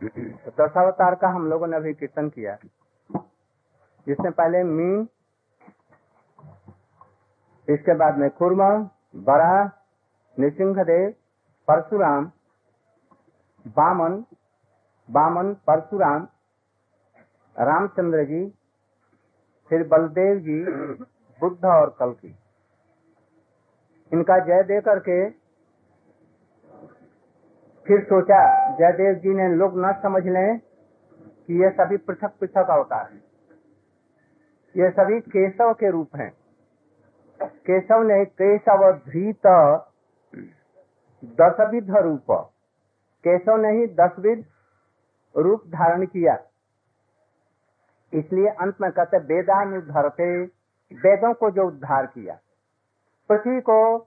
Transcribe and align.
तो 0.00 0.50
दशावतार 0.58 1.14
का 1.14 1.28
हम 1.28 1.48
लोगों 1.50 1.66
ने 1.66 1.76
अभी 1.76 1.92
कीर्तन 1.94 2.28
किया। 2.28 2.56
जिसमें 4.06 4.32
पहले 4.32 4.62
मी, 4.62 5.06
इसके 7.68 7.94
बाद 7.94 8.18
में 8.18 8.28
कुर्मा 8.30 8.68
बरा 9.26 9.64
नृसिंहदेव, 10.36 11.10
परशुराम, 11.68 12.30
बामन 13.76 14.24
बामन, 15.08 15.52
परशुराम 15.66 16.26
रामचंद्र 17.56 18.24
जी 18.24 18.44
फिर 19.70 19.86
बलदेव 19.88 20.38
जी 20.38 20.62
बुद्ध 21.40 21.64
और 21.64 21.96
कलकी। 21.98 22.34
इनका 24.12 24.38
जय 24.38 24.62
दे 24.62 24.80
करके 24.80 25.18
फिर 27.86 28.04
सोचा, 28.04 28.70
जयदेव 28.76 29.14
जी 29.14 29.34
ने 29.34 29.48
लोग 29.48 29.72
न 29.76 29.92
समझ 29.92 30.26
लें 30.26 30.58
कि 31.46 31.62
ये 31.62 31.70
सभी 31.70 31.96
पृथक 31.96 32.32
पृथक 32.40 32.70
अवतार 32.70 33.10
हैं। 33.12 33.24
ये 34.76 34.90
सभी 34.90 35.20
केशव 35.20 35.72
के 35.72 35.90
रूप 35.90 36.16
हैं। 36.16 36.32
केशव 37.42 38.02
ने 38.02 38.24
केशव 38.24 38.92
धृत 38.92 39.46
दसविध 41.24 41.90
रूप। 41.90 42.32
केशव 43.24 43.56
ने 43.56 43.70
ही 43.72 43.86
दसविध 43.86 44.44
रूप 45.36 45.62
धारण 45.66 46.06
किया। 46.06 46.38
इसलिए 48.12 48.48
अंत 48.48 48.80
में 48.80 48.92
कहते, 48.92 49.18
वेदानुधरते, 49.18 50.44
वेदों 50.92 51.34
को 51.34 51.50
जो 51.50 51.66
उद्धार 51.66 52.06
किया। 52.06 52.38
पृथ्वी 53.28 53.60
को 53.60 53.98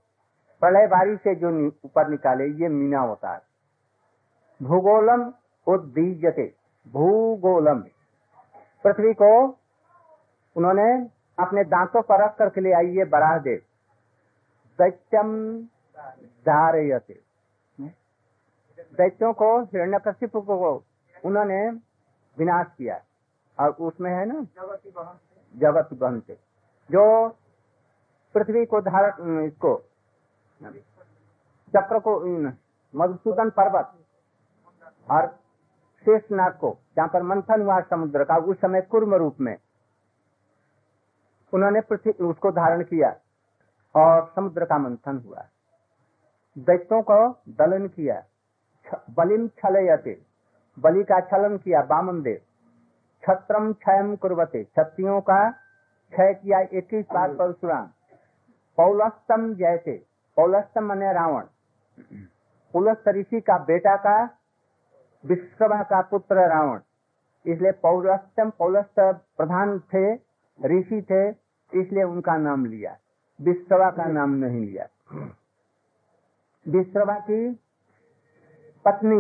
प्रलय 0.62 0.88
बारी 0.88 1.16
से 1.16 1.36
जो 1.36 1.68
ऊपर 1.86 2.08
निकाले, 2.08 2.46
ये 2.46 2.68
मीना 2.68 3.02
अवतार 3.02 3.42
भूगोलम 4.62 5.22
उद्दीजते 5.68 6.46
भूगोलम। 6.88 7.80
पृथ्वी 8.84 9.14
को 9.14 9.32
उन्होंने 10.56 10.88
अपने 11.38 11.64
दांतों 11.64 12.02
पर 12.02 12.24
रख 12.24 12.36
करके 12.38 12.62
ले 12.62 12.72
आई 12.72 12.88
ये 12.88 13.06
बराह 13.06 13.38
देव 13.38 13.62
दैत्यम 14.80 15.30
धारयते। 16.46 17.20
दैत्यों 18.98 19.34
को 19.34 19.50
हिरण्यकशिप 19.64 20.38
को 20.38 20.74
उन्होंने 21.26 21.70
विनाश 22.38 22.68
किया। 22.78 23.00
और 23.60 23.72
उसमें 23.80 24.12
है 24.12 24.26
ना? 24.26 24.42
जगत 25.56 25.94
बनते। 25.94 26.38
जो 26.90 27.30
पृथ्वी 28.36 28.66
को 28.66 28.82
धारण 28.82 29.44
इसको, 29.44 29.76
चक्र 31.74 32.00
को 32.00 32.20
मधुसूदन 32.94 33.50
पर्वत 33.50 33.94
और 35.10 35.28
शेषनाग 36.06 36.54
को, 36.54 36.78
जहाँ 36.96 37.08
पर 37.08 37.24
मंथन 37.24 37.62
हुआ 37.62 37.80
समुद्र 37.84 38.24
का, 38.24 38.38
उस 38.38 38.58
समय 38.58 38.82
कुर्म 38.82 39.16
रूप 39.16 39.36
में, 39.40 39.56
उन्होंने 41.54 41.80
उसको 42.24 42.52
धारण 42.54 42.84
किया 42.84 43.10
और 43.96 44.32
समुद्र 44.36 44.66
का 44.66 44.78
मंथन 44.78 45.22
हुआ। 45.26 45.46
दैत्यों 46.56 47.02
को 47.04 47.18
दलन 47.58 47.88
किया 47.90 48.24
बलिम 49.18 49.48
छलयते, 49.50 50.18
बलि 50.78 51.04
का 51.04 51.20
छलन 51.22 51.58
किया 51.58 51.82
बामन 51.86 52.22
देव 52.22 52.40
छत्रम 53.24 53.72
क्षय 53.76 54.16
कुरते 54.18 54.64
क्षत्रियों 54.64 55.20
का 55.22 55.50
क्षय 55.50 56.34
किया 56.34 56.60
इक्कीस 56.74 57.06
बार 57.06 57.34
परशुराम, 57.36 57.86
पौलस्तम 58.78 59.54
जैसे 59.56 59.94
पौलस्तम 60.38 60.86
मने 60.86 61.14
रावण, 61.14 61.44
पुलस्त 62.74 63.08
ऋषि 63.10 63.42
का 63.42 63.58
बेटा 63.66 63.96
का 63.98 64.16
विश्वभा 65.24 65.82
का 65.84 66.02
पुत्र 66.02 66.48
रावण। 66.48 66.80
इसलिए 67.46 67.72
पौलस्तम 67.72 68.50
पौलस्त 68.50 69.00
प्रधान 69.38 69.80
थे, 69.80 70.14
ऋषि 70.60 71.02
थे, 71.02 71.30
इसलिए 71.74 72.04
उनका 72.04 72.38
नाम 72.38 72.66
लिया। 72.66 72.98
विश्वभा 73.40 73.90
का 73.92 74.06
नाम 74.06 74.30
नहीं 74.36 74.66
लिया। 74.66 74.88
विश्वभा 76.68 77.20
की 77.20 77.52
पत्नी, 78.86 79.20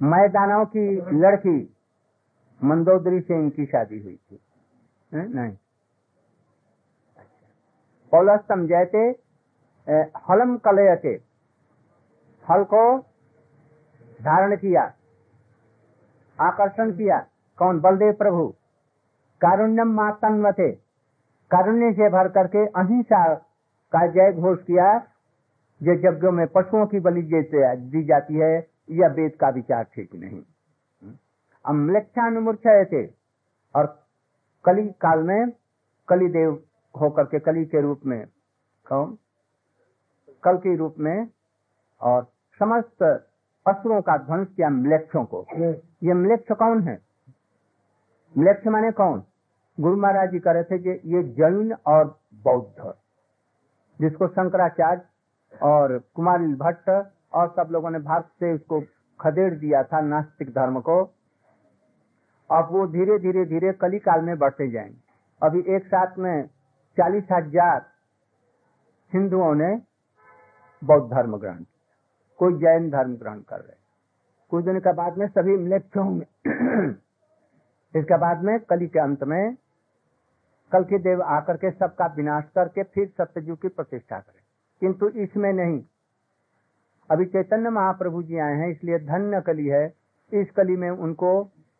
मैदानों 0.00 0.64
की 0.66 0.86
लड़की, 1.18 1.58
मंदोदरी 2.60 3.20
से 3.20 3.34
इनकी 3.34 3.66
शादी 3.66 4.02
हुई 4.02 4.16
थी। 4.16 4.40
नहीं। 5.12 5.56
पौलस्तम 8.12 8.66
जैसे 8.66 8.98
हलम 10.30 10.56
कलयते, 10.56 11.20
हल 12.44 12.64
को 12.64 12.82
धारण 14.20 14.56
किया, 14.56 14.82
आकर्षण 16.38 16.90
किया, 16.92 17.18
कौन? 17.58 17.80
बलदेव 17.80 18.12
प्रभु। 18.12 18.46
कारुण्यम 19.40 19.92
मातन्वते। 19.92 20.70
कारुण्य 21.50 21.92
से 21.92 22.08
भर 22.08 22.28
करके 22.28 22.64
अहिंसा 22.66 23.34
का 23.92 24.06
जय 24.06 24.32
घोष 24.32 24.62
किया, 24.62 24.98
जो 25.80 25.92
यज्ञों 25.92 26.32
में 26.32 26.46
पशुओं 26.46 26.86
की 26.86 27.00
बलि 27.00 27.22
जैसे 27.22 27.76
दी 27.76 28.04
जाती 28.04 28.34
है, 28.34 28.66
यह 28.90 29.08
वेद 29.08 29.36
का 29.36 29.48
विचार 29.48 29.84
ठीक 29.84 30.14
नहीं। 30.14 30.42
अम्लेक्षानुमूर्छा 31.64 32.84
थे 32.84 33.06
और 33.74 33.86
कली 34.64 34.88
काल 35.00 35.22
में 35.22 35.50
कली 36.08 36.28
देव 36.28 36.62
होकर 36.94 37.24
के 37.24 37.38
कली 37.38 37.64
के 37.64 37.80
रूप 37.80 38.00
में, 38.06 38.26
कौन? 38.86 39.18
कल 40.42 40.56
के 40.56 40.76
रूप 40.76 40.94
में, 40.98 41.28
और 42.00 42.26
समस्त 42.60 43.27
असुरों 43.68 44.00
का 44.02 44.16
ध्वंस 44.18 44.48
किया 44.48 44.68
म्लेक्षों 44.70 45.24
को। 45.24 45.44
ये 46.02 46.14
म्लेक्ष 46.16 46.52
कौन 46.56 46.82
है? 46.82 46.98
म्लेक्ष 48.34 48.66
माने 48.66 48.90
कौन? 48.92 49.22
गुरु 49.78 49.96
महाराज 49.96 50.30
जी 50.30 50.38
कह 50.38 50.52
रहे 50.52 50.64
थे 50.64 50.78
कि 50.78 50.90
ये 51.14 51.22
जैन 51.34 51.72
और 51.86 52.04
बौद्ध 52.44 52.92
जिसको 54.00 54.26
शंकराचार्य 54.28 55.58
और 55.62 55.98
कुमार 56.14 56.46
भट्ट 56.58 56.90
और 57.32 57.48
सब 57.48 57.68
लोगों 57.72 57.90
ने 57.90 57.98
भारत 58.00 58.28
से 58.40 58.52
उसको 58.54 58.80
खदेड़ 59.20 59.52
दिया 59.54 59.82
था 59.82 60.00
नास्तिक 60.00 60.50
धर्म 60.50 60.80
को 60.80 60.98
अब 62.50 62.68
वो 62.72 62.86
धीरे 62.86 63.18
धीरे 63.18 63.44
धीरे 63.44 63.72
कली 63.72 63.98
काल 63.98 64.20
में 64.20 64.38
बढ़ते 64.38 64.70
जाएँगे। 64.70 64.96
अभी 65.42 65.60
एक 65.76 65.86
साथ 65.86 66.18
में 66.18 66.46
चालीस 66.96 67.24
हज़ार 67.32 67.80
हिंदुओं 69.12 69.54
ने 69.54 69.74
बौद्ध 70.82 71.06
धर्म 71.10 71.36
ग्रहण 71.36 71.56
किया। 71.56 71.77
कोई 72.38 72.54
जैन 72.54 72.90
धर्म 72.90 73.14
ग्रहण 73.16 73.40
कर 73.40 73.60
रहे 73.60 73.76
कुछ 74.52 74.64
दिन 74.64 74.78
के 74.78 74.92
बाद 74.92 75.18
में 75.18 75.26
सभी 75.28 75.56
मृत 75.56 75.96
होंगे 75.96 76.26
इसके 77.94 78.16
बाद 78.18 78.42
में 78.44 78.58
कली 78.60 78.86
के 78.86 78.98
अंत 78.98 79.24
में 79.24 79.54
कल 80.72 80.84
के 80.84 80.98
देव 80.98 81.22
आकर 81.22 81.56
के 81.56 81.70
सबका 81.70 82.06
विनाश 82.16 82.44
करके 82.54 82.82
फिर 82.82 83.08
सत्यजु 83.08 83.56
की 83.56 83.68
प्रतिष्ठा 83.68 84.18
करें। 84.18 84.42
किंतु 84.80 85.08
इसमें 85.08 85.52
नहीं। 85.52 85.82
अभी 87.10 87.24
चैतन्य 87.26 87.70
महाप्रभु 87.70 88.22
जी 88.22 88.38
आए 88.38 88.54
हैं 88.54 88.68
इसलिए 88.68 88.98
धन्य 88.98 89.40
कली 89.40 89.66
है। 89.66 89.86
इस 90.32 90.50
कली 90.50 90.76
में 90.76 90.90
उनको 90.90 91.30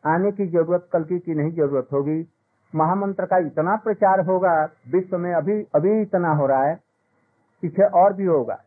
आने 0.05 0.33
की 0.33 0.47
ज़रूरत 0.47 0.89
कल 0.93 1.05
की, 1.05 1.19
की 1.19 1.35
नहीं 1.35 1.53
ज़रूरत 1.53 1.89
होगी। 1.93 2.27
महामंत्र 2.75 3.27
का 3.27 3.39
इतना 3.39 3.77
प्रचार 3.77 4.21
होगा 4.21 4.55
विश्व 4.91 5.19
में 5.19 5.33
अभी 5.35 5.63
अभी 5.75 6.01
इतना 6.03 6.33
हो 6.33 6.47
रहा 6.47 6.65
है 6.65 6.75
पीछे 7.63 7.85
और 8.01 8.13
भी 8.13 8.25
होगा। 8.25 8.59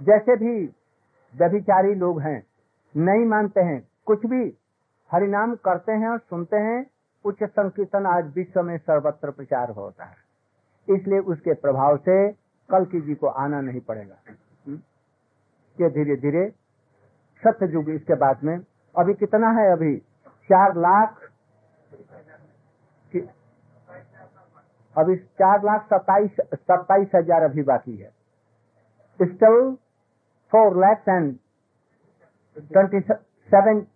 जैसे 0.00 0.36
भी 0.36 0.66
व्यभिचारी 1.34 1.94
लोग 1.94 2.20
हैं। 2.20 2.42
नहीं 2.94 3.24
मानते 3.26 3.60
हैं। 3.60 3.80
कुछ 4.06 4.26
भी 4.26 4.42
हरिनाम 5.10 5.54
करते 5.54 5.92
हैं 5.92 6.08
और 6.08 6.18
सुनते 6.18 6.56
हैं, 6.56 6.86
उच्च 7.24 7.42
संकीर्तन 7.42 8.06
आज 8.06 8.32
विश्व 8.36 8.62
में 8.62 8.76
सर्वत्र 8.78 9.30
प्रचार 9.30 9.70
होता 9.70 10.04
है। 10.04 10.16
इसलिए 10.88 11.18
उसके 11.18 11.54
प्रभाव 11.54 11.96
से 11.96 12.16
कल 12.70 12.84
की 12.84 13.00
जी 13.00 13.14
को 13.14 13.26
आना 13.26 13.60
नहीं 13.60 13.80
पड़ेगा। 13.80 14.16
हम्म? 14.66 14.78
ये 15.78 15.90
धीरे 15.90 16.16
धीरे 16.16 16.48
सत्य 17.42 17.66
युग 17.72 17.90
इसके 17.90 18.14
बाद 18.14 18.44
में। 18.44 18.58
अभी 18.94 19.14
कितना 19.14 19.50
है 19.50 19.70
अभी? 19.72 19.96
चार 20.50 20.76
लाख 20.76 21.30
अभी 24.96 25.16
चार 25.16 25.64
लाख 25.64 25.86
सत्ताईस 25.86 26.36
सत्ताईस 26.54 27.08
हज़ार 27.14 27.42
अभी 27.42 27.62
बाकी 27.62 27.96
है। 27.96 28.10
Still 29.20 29.76
four 30.50 30.76
lakhs 30.76 31.06
and 31.06 31.38
twenty-seven 32.72 33.86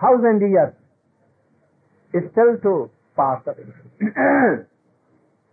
thousand 0.00 0.40
years 0.40 0.72
is 2.14 2.30
still 2.32 2.56
to 2.62 2.90
pass 3.16 3.42
away. 3.46 3.68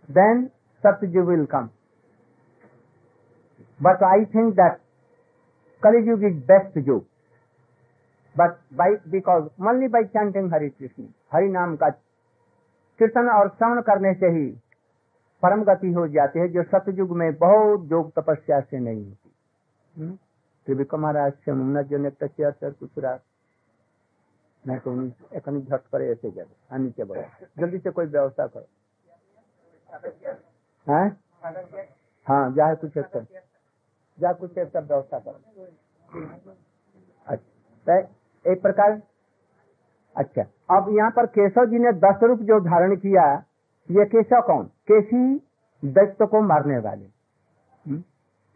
then 0.08 0.50
Satyajug 0.84 1.26
will 1.26 1.46
come. 1.46 1.70
But 3.80 4.02
I 4.02 4.24
think 4.32 4.56
that 4.56 4.80
Kali 5.82 6.06
Yuga 6.06 6.28
is 6.28 6.36
best 6.46 6.76
Yug. 6.86 7.04
But 8.36 8.60
by 8.70 8.96
because 9.10 9.50
only 9.60 9.88
by 9.88 10.04
chanting 10.12 10.48
Hare 10.50 10.70
Krishna, 10.70 11.06
Hari 11.32 11.48
नाम 11.48 11.76
का 11.76 11.88
कीर्तन 12.98 13.28
और 13.28 13.48
श्रवण 13.58 13.80
करने 13.82 14.12
से 14.14 14.28
ही 14.36 14.46
परम 15.42 15.62
गति 15.64 15.92
हो 15.92 16.06
जाती 16.14 16.38
है 16.38 16.48
जो 16.52 16.62
सतयुग 16.62 17.16
में 17.16 17.32
बहुत 17.38 17.90
योग 17.92 18.10
तपस्या 18.18 18.60
से 18.60 18.78
नहीं 18.78 19.04
मुन्ना 21.52 21.82
जो 21.82 21.98
ने 21.98 22.10
कुछ 22.70 22.90
नहीं 24.66 24.78
तो 24.78 24.92
एक 25.36 25.48
झट 25.64 25.80
करे 25.80 26.10
ऐसे 26.10 26.30
नीचे 26.78 27.04
जल्दी 27.58 27.78
से 27.78 27.90
कोई 27.90 28.06
व्यवस्था 28.06 28.46
करो। 28.46 28.66
हैं? 30.92 31.16
कुछ 32.74 32.96
एक 32.96 33.26
जा 34.20 34.32
कुछ 34.32 34.58
एक 34.58 34.76
व्यवस्था 34.76 35.18
करो। 35.18 35.66
अच्छा 37.26 38.00
तो 38.00 38.08
एक 38.52 38.62
प्रकार 38.62 39.02
अच्छा 40.16 40.42
अब 40.76 40.88
यहाँ 40.96 41.10
पर 41.10 41.26
केशव 41.26 41.66
जी 41.66 41.78
ने 41.78 41.92
दस 41.92 42.22
रूप 42.22 42.38
जो 42.38 42.60
धारण 42.60 42.96
किया, 42.96 43.44
ये 43.90 44.04
केशव 44.04 44.40
कौन? 44.40 44.64
केसी 44.64 45.42
दैत्य 45.84 46.26
को 46.26 46.40
मारने 46.40 46.78
वाले। 46.78 47.04
हम्म? 47.04 47.21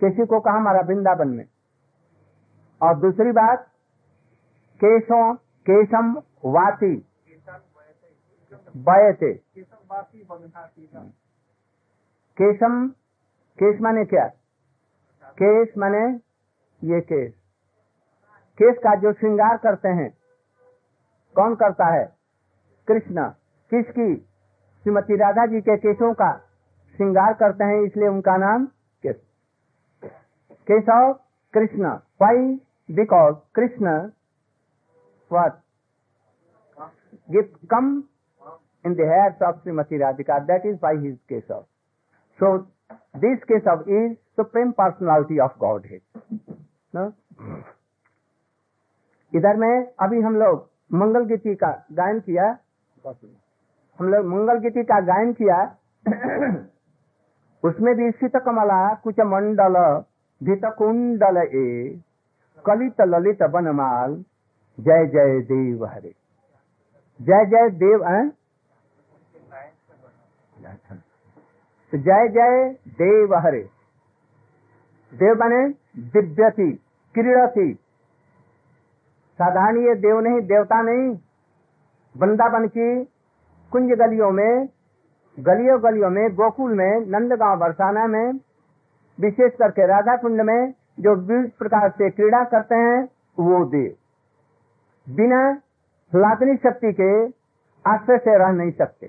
केसी 0.01 0.27
को 0.27 0.41
कहा 0.41 0.61
मारा 0.61 0.81
वृंदावन 0.81 1.29
में। 1.29 1.45
और 2.83 2.99
दूसरी 2.99 3.33
बात, 3.33 3.67
केशो, 4.77 5.35
केशम 5.35 6.23
वाती 6.45 7.07
बयते। 8.77 9.35
केशम, 12.37 12.89
केश 13.59 13.81
माने 13.81 14.05
क्या? 14.05 14.27
केश 15.25 15.79
माने 15.79 16.07
ये 16.85 17.01
केश। 17.01 17.33
केश 18.59 18.79
का 18.79 18.95
जो 18.95 19.13
श्रृंगार 19.13 19.57
करते 19.57 19.89
हैं, 19.89 20.19
कौन 21.37 21.55
करता 21.55 21.87
है? 21.87 22.17
कृष्ण। 22.89 23.29
किसकी? 23.71 24.17
श्रीमती 24.83 25.17
राधा 25.17 25.47
जी 25.47 25.61
के 25.61 25.77
केशों 25.77 26.15
का 26.15 26.41
श्रृंगार 26.97 27.35
करते 27.35 27.65
हैं, 27.65 27.81
इसलिए 27.81 28.09
उनका 28.09 28.37
नाम 28.37 28.69
Keshav 30.67 31.13
Krishna 31.55 31.91
why 32.23 32.55
because 32.89 33.35
Krishna 33.55 33.97
what 35.31 35.53
come 37.71 38.03
in 38.85 38.95
the 38.95 39.45
of 39.47 39.57
Shrimati 39.57 39.99
Radhika 39.99 40.39
that 40.51 40.67
is 40.67 40.77
by 40.83 40.97
his 40.97 41.17
Keshav 41.29 41.65
so 42.39 42.57
this 43.17 43.45
Keshav 43.45 43.85
is 43.89 44.13
supreme 44.37 44.71
personality 44.71 45.39
of 45.39 45.59
Godhead 45.87 46.03
इधर 49.33 49.57
में 49.57 49.87
अभी 50.01 50.21
हम 50.21 50.37
लोग 50.37 50.69
मंगल 50.93 51.25
गीति 51.25 51.55
का 51.55 51.71
गायन 51.93 52.21
किया। 52.21 52.45
हम 54.01 54.09
लोग 54.09 54.27
मंगल 54.27 54.59
गीति 54.59 54.83
का 54.85 55.01
गायन 55.01 55.33
किया। 55.33 55.57
उसमें 57.63 57.95
भी 57.97 58.11
शीतकमला 58.11 58.79
कुछ 58.95 59.21
मंडल 59.21 59.77
भित 60.41 60.65
कुंडल 60.79 61.37
ए 61.37 62.01
कलित 62.65 63.01
ललित 63.01 63.43
बनमाल, 63.43 64.15
जय 64.79 65.07
जय 65.07 65.41
देव 65.41 65.85
हरे। 65.85 66.13
जय 67.21 67.45
जय 67.45 67.69
देव, 67.71 68.05
हैं? 68.05 68.29
तो 71.93 71.99
जय 71.99 72.29
जय 72.29 72.69
देव 72.89 73.35
हरे। 73.35 73.63
देव 75.13 75.35
बने 75.35 75.69
दिव्य 76.13 76.51
थी 76.51 76.71
क्रीड़ा 77.15 77.47
थी 77.47 77.73
साधारण 79.39 79.79
ये 79.79 79.95
देव 79.95 80.21
नहीं, 80.21 80.41
देवता 80.41 80.81
नहीं। 80.83 81.17
वृंदावन 82.15 82.67
की 82.69 83.05
कुंज 83.73 83.93
गलियों 83.93 84.31
में, 84.31 84.69
गलियों 85.39 85.83
गलियों 85.85 86.11
में, 86.11 86.29
गोकुल 86.35 86.75
में, 86.75 87.01
नंदगांव, 87.07 87.59
बरसाना 87.59 88.07
में 88.07 88.33
विशेष 89.19 89.53
करके 89.53 89.87
राधा 89.87 90.17
कुंड 90.17 90.41
में 90.41 90.73
जो 91.01 91.15
विविध 91.15 91.51
प्रकार 91.59 91.91
से 91.91 92.11
क्रीड़ा 92.11 92.45
करते 92.45 92.75
हैं, 92.75 93.09
वो 93.39 93.65
देव। 93.65 93.95
बिना 95.07 95.51
लादनी 96.13 96.57
शक्ति 96.57 96.93
के 96.93 97.11
आश्रय 97.85 98.19
से 98.19 98.37
रह 98.39 98.53
नहीं 98.53 98.73
सकते। 98.73 99.07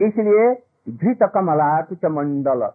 इसलिए 0.00 0.54
धृत 0.90 1.30
कमला 1.34 1.80
कुछ 1.82 2.04
मंडल। 2.04 2.70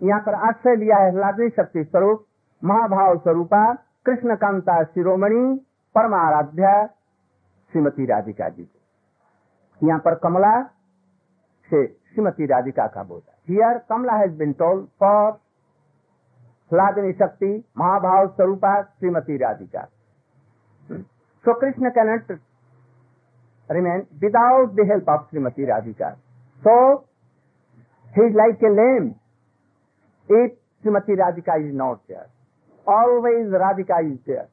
यहाँ 0.00 0.20
पर 0.20 0.34
आश्रय 0.34 0.76
लिया 0.76 0.96
है 0.96 1.16
लादनी 1.16 1.48
शक्ति 1.48 1.84
स्वरूप, 1.84 2.24
महाभाव 2.64 3.18
स्वरूपा 3.18 3.72
कृष्ण 4.06 4.34
कांता 4.36 4.82
शिरोमणि, 4.84 5.60
परमाराध्या, 5.94 6.86
श्रीमती 7.72 8.06
राधिका 8.06 8.48
जी 8.48 8.62
को। 8.62 9.86
यहाँ 9.86 9.98
पर 9.98 10.14
कमला 10.14 10.62
से 11.70 11.86
श्रीमती 11.86 12.46
राधिका 12.46 12.86
का 12.86 13.02
बोध 13.02 13.22
here 13.48 13.78
Kamala 13.88 14.12
has 14.12 14.38
been 14.38 14.52
told 14.52 14.86
for 15.00 15.32
श्लाघनी 16.70 17.12
शक्ति, 17.12 17.50
महाभाव 17.78 18.26
स्वरूप, 18.28 18.64
Shrimati 18.98 19.36
Radhika. 19.36 19.82
So 21.44 21.54
Krishna 21.60 21.90
cannot 21.90 22.32
remain 23.70 24.06
without 24.20 24.72
the 24.74 24.86
help 24.90 25.08
of 25.08 25.22
Shrimati 25.30 25.64
Radhika 25.64 26.10
so 26.62 26.74
he 28.14 28.28
like 28.34 28.64
a 28.64 28.68
lame 28.70 29.06
if 30.28 30.52
Shrimati 30.82 31.14
Radhika 31.14 31.54
is 31.56 31.72
not 31.76 31.98
there 32.08 32.26
always 32.86 33.54
Radhika 33.62 33.98
is 33.98 34.18
there 34.26 34.46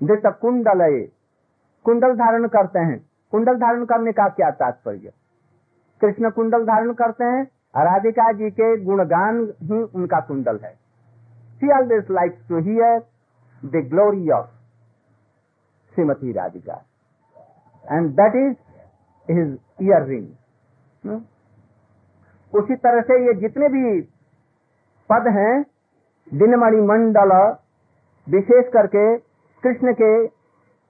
जैसे 0.00 0.30
कुंडल 0.32 0.82
है, 0.82 1.00
कुंडल 1.86 2.14
धारण 2.16 2.46
करते 2.48 2.78
हैं। 2.78 2.98
कुंडल 3.32 3.56
धारण 3.56 3.84
करने 3.84 4.12
का 4.12 4.28
क्या 4.28 4.50
तात्पर्य? 4.50 5.10
कृष्ण 6.00 6.30
कुंडल 6.30 6.64
धारण 6.66 6.92
करते 6.92 7.24
हैं 7.24 7.44
राधिका 7.76 8.32
जी 8.32 8.50
के 8.50 8.76
गुणगान 8.84 9.54
ही 9.62 9.82
उनका 9.82 10.20
कुंडल 10.20 10.58
है 10.64 10.80
He 11.62 11.66
always 11.66 12.08
likes 12.08 12.38
to 12.48 12.56
hear 12.56 13.04
the 13.62 13.82
glory 13.82 14.30
of 14.30 14.48
Srimati 15.94 16.32
Radhika. 16.32 16.80
And 17.90 18.16
that 18.16 18.34
is 18.34 18.56
his 19.28 19.58
earring. 19.80 20.36
Hmm? 21.04 21.20
उसी 22.54 22.74
तरह 22.74 23.00
से 23.00 23.26
ये 23.26 23.34
जितने 23.34 23.68
भी 23.68 24.00
पद 25.10 25.28
हैं, 25.28 25.62
दिनमणि 26.34 26.80
मंडल, 26.80 27.56
विशेष 28.28 28.72
करके 28.72 29.16
कृष्ण 29.62 29.92
के, 29.92 30.24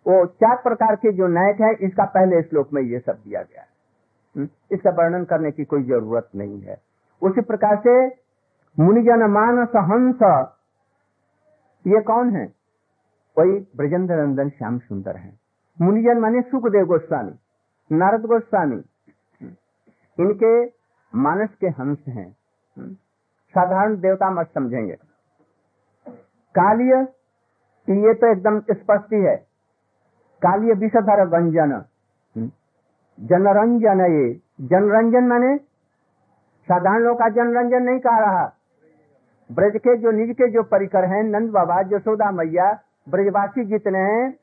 वो 0.07 0.27
चार 0.27 0.57
प्रकार 0.57 0.97
के 0.97 1.13
जो 1.13 1.27
नायक 1.27 1.61
है, 1.61 1.75
इसका 1.87 2.05
पहले 2.05 2.43
श्लोक 2.43 2.73
में 2.73 2.83
ये 2.83 2.99
सब 2.99 3.13
दिया 3.13 3.43
गया 3.43 3.61
है? 3.61 3.70
इसका 4.71 4.91
वर्णन 4.91 5.25
करने 5.25 5.51
की 5.51 5.65
कोई 5.65 5.83
ज़रूरत 5.83 6.29
नहीं 6.37 6.61
है। 6.61 6.77
उसी 7.23 7.41
प्रकार 7.41 7.77
से 7.77 8.07
मुनिजन 8.79 9.23
मानस 9.31 9.69
हंस, 9.77 10.19
ये 11.87 12.01
कौन 12.01 12.31
है? 12.31 12.53
वही 13.39 13.53
ब्रजेंद्र 13.77 14.15
नंदन 14.15 14.49
श्याम 14.49 14.79
सुंदर 14.79 15.17
है। 15.17 15.33
मुनिजन 15.81 16.19
माने 16.19 16.43
सुखदेव 16.43 16.87
गोस्वामी, 16.87 17.33
नारद 17.93 18.21
गोस्वामी। 18.21 18.83
इनके 20.19 20.65
मानस 21.15 21.55
के 21.61 21.69
हंस 21.69 21.99
हैं। 22.09 22.37
साधारण 23.51 23.97
देवता 24.01 24.31
मत 24.31 24.51
समझेंगे। 24.55 24.97
कालिय, 26.55 26.95
ये 27.89 28.15
तो 28.15 28.27
एकदम 28.27 28.61
स्पष्ट 28.61 29.13
ही 29.13 29.21
है। 29.21 29.37
कालिय 30.43 30.73
विषधर 30.73 31.27
व्यंजन। 31.27 31.85
जनरंजन 33.21 34.01
है 34.01 34.11
ये 34.13 34.33
जनरंजन 34.61 35.25
माने 35.25 35.57
साधारण 36.69 37.03
लोग 37.03 37.19
का 37.19 37.29
जनरंजन 37.29 37.83
नहीं 37.83 37.99
कह 37.99 38.19
रहा। 38.19 38.45
ब्रज 39.51 39.77
के 39.77 39.97
जो 39.97 40.11
निज 40.11 40.31
के 40.31 40.51
जो 40.51 40.63
परिकर 40.63 41.05
हैं, 41.05 41.23
नंद 41.23 41.51
बाबा 41.51 41.81
यशोदा 41.81 42.31
मैया, 42.31 42.81
ब्रजवासी 43.09 43.65
जितने 43.65 43.99
हैं, 43.99 44.35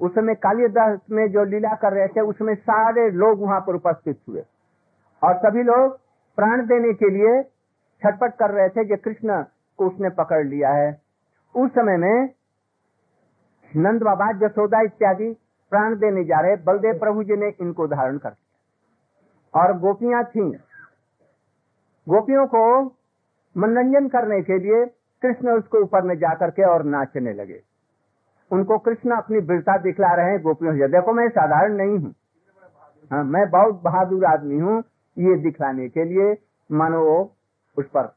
उसमें 0.00 0.36
कालिदास 0.36 0.98
में 1.10 1.30
जो 1.30 1.44
लीला 1.44 1.74
कर 1.74 1.92
रहे 1.92 2.08
थे, 2.08 2.20
उसमें 2.20 2.54
सारे 2.54 3.10
लोग 3.10 3.40
वहाँ 3.40 3.60
पर 3.60 3.74
उपस्थित 3.74 4.18
हुए। 4.28 4.42
और 5.22 5.36
सभी 5.36 5.62
लोग 5.62 5.98
प्राण 6.38 6.66
देने 6.66 6.92
के 6.92 7.10
लिए 7.10 7.42
छटपट 8.02 8.34
कर 8.34 8.50
रहे 8.50 8.68
थे 8.68 8.84
जो 8.84 8.96
कृष्ण 8.96 9.42
को 9.78 9.86
उसने 9.86 10.08
पकड़ 10.08 10.44
लिया 10.46 10.70
है। 10.70 11.00
उस 11.54 11.70
समय 11.70 11.96
में 11.96 12.28
नंद 13.76 14.02
बाबा 14.02 14.30
यशोदा 14.46 14.80
इत्यादि 14.80 15.36
प्राण 15.72 15.94
देने 15.96 16.24
जा 16.24 16.40
रहे 16.40 16.56
बलदेव 16.64 16.98
प्रभु 16.98 17.22
जी 17.24 17.36
ने 17.36 17.48
इनको 17.60 17.86
धारण 17.86 18.18
कर 18.18 18.30
लिया 18.30 19.60
और 19.60 19.78
गोपियाँ 19.78 20.22
थीं। 20.26 20.50
गोपियों 22.06 22.46
को 22.46 22.62
मनोरंजन 23.56 24.08
करने 24.08 24.40
के 24.42 24.58
लिए 24.58 24.84
कृष्ण 25.22 25.50
उसको 25.52 25.78
ऊपर 25.78 26.02
में 26.02 26.14
जाकर 26.18 26.50
के 26.50 26.62
और 26.64 26.84
नाचने 26.86 27.32
लगे। 27.32 27.60
उनको 28.50 28.78
कृष्ण 28.78 29.16
अपनी 29.16 29.38
वीरता 29.38 29.76
दिखला 29.78 30.14
रहे 30.14 30.30
हैं 30.30 30.42
गोपियों 30.42 30.74
से 30.74 30.88
देखो 30.88 31.12
मैं 31.12 31.28
साधारण 31.30 31.76
नहीं 31.76 31.98
हूँ। 31.98 32.14
हाँ, 33.10 33.24
मैं 33.24 33.48
बहुत 33.50 33.80
बहादुर 33.82 34.24
आदमी 34.24 34.58
हूँ 34.58 34.78
ये 35.16 35.36
दिखलाने 35.42 35.88
के 35.88 36.04
लिए 36.04 36.36
मानो 36.70 37.04
वो 37.04 37.18
उस 37.76 37.86
पर 37.86 38.12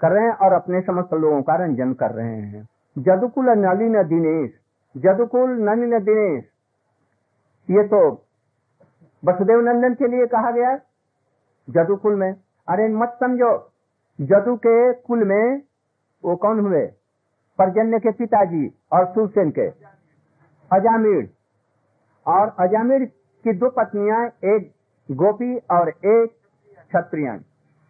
कर 0.00 0.12
रहे 0.12 0.24
हैं 0.24 0.32
और 0.36 0.52
अपने 0.52 0.80
समस्त 0.80 1.14
लोगों 1.14 1.42
का 1.42 1.54
रंजन 1.56 1.92
कर 1.94 2.10
रहे 2.10 2.36
हैं। 2.36 2.68
जदुकुल 2.96 3.50
नलिन 3.58 4.02
दिनेश 4.08 4.50
जदुकुल 4.96 5.50
नलिन 5.50 5.98
दिनेश। 5.98 6.44
ये 7.70 7.82
तो 7.82 8.00
वसुदेव 9.24 9.60
नंदन 9.60 9.94
के 9.94 10.08
लिए 10.08 10.26
कहा 10.26 10.50
गया। 10.50 10.76
जदुकुल 11.70 12.14
में। 12.14 12.32
अरे 12.68 12.88
मत 12.88 13.16
समझो, 13.20 13.70
जदु 14.20 14.56
के 14.56 14.92
कुल 14.92 15.24
में 15.24 15.62
वो 16.24 16.36
कौन 16.36 16.60
हुए? 16.60 16.86
परजन्य 17.58 17.98
के 17.98 18.10
पिताजी 18.10 18.74
और 18.92 19.06
सुरसेन 19.06 19.50
के। 19.50 19.68
अजामिर। 20.72 21.30
और 22.26 22.56
अजामिर 22.60 23.04
की 23.44 23.52
दो 23.52 23.70
पत्नियाँ, 23.70 24.26
एक 24.26 24.72
गोपी 25.10 25.56
और 25.56 25.88
एक 25.88 26.26
क्षत्रियन 26.88 27.44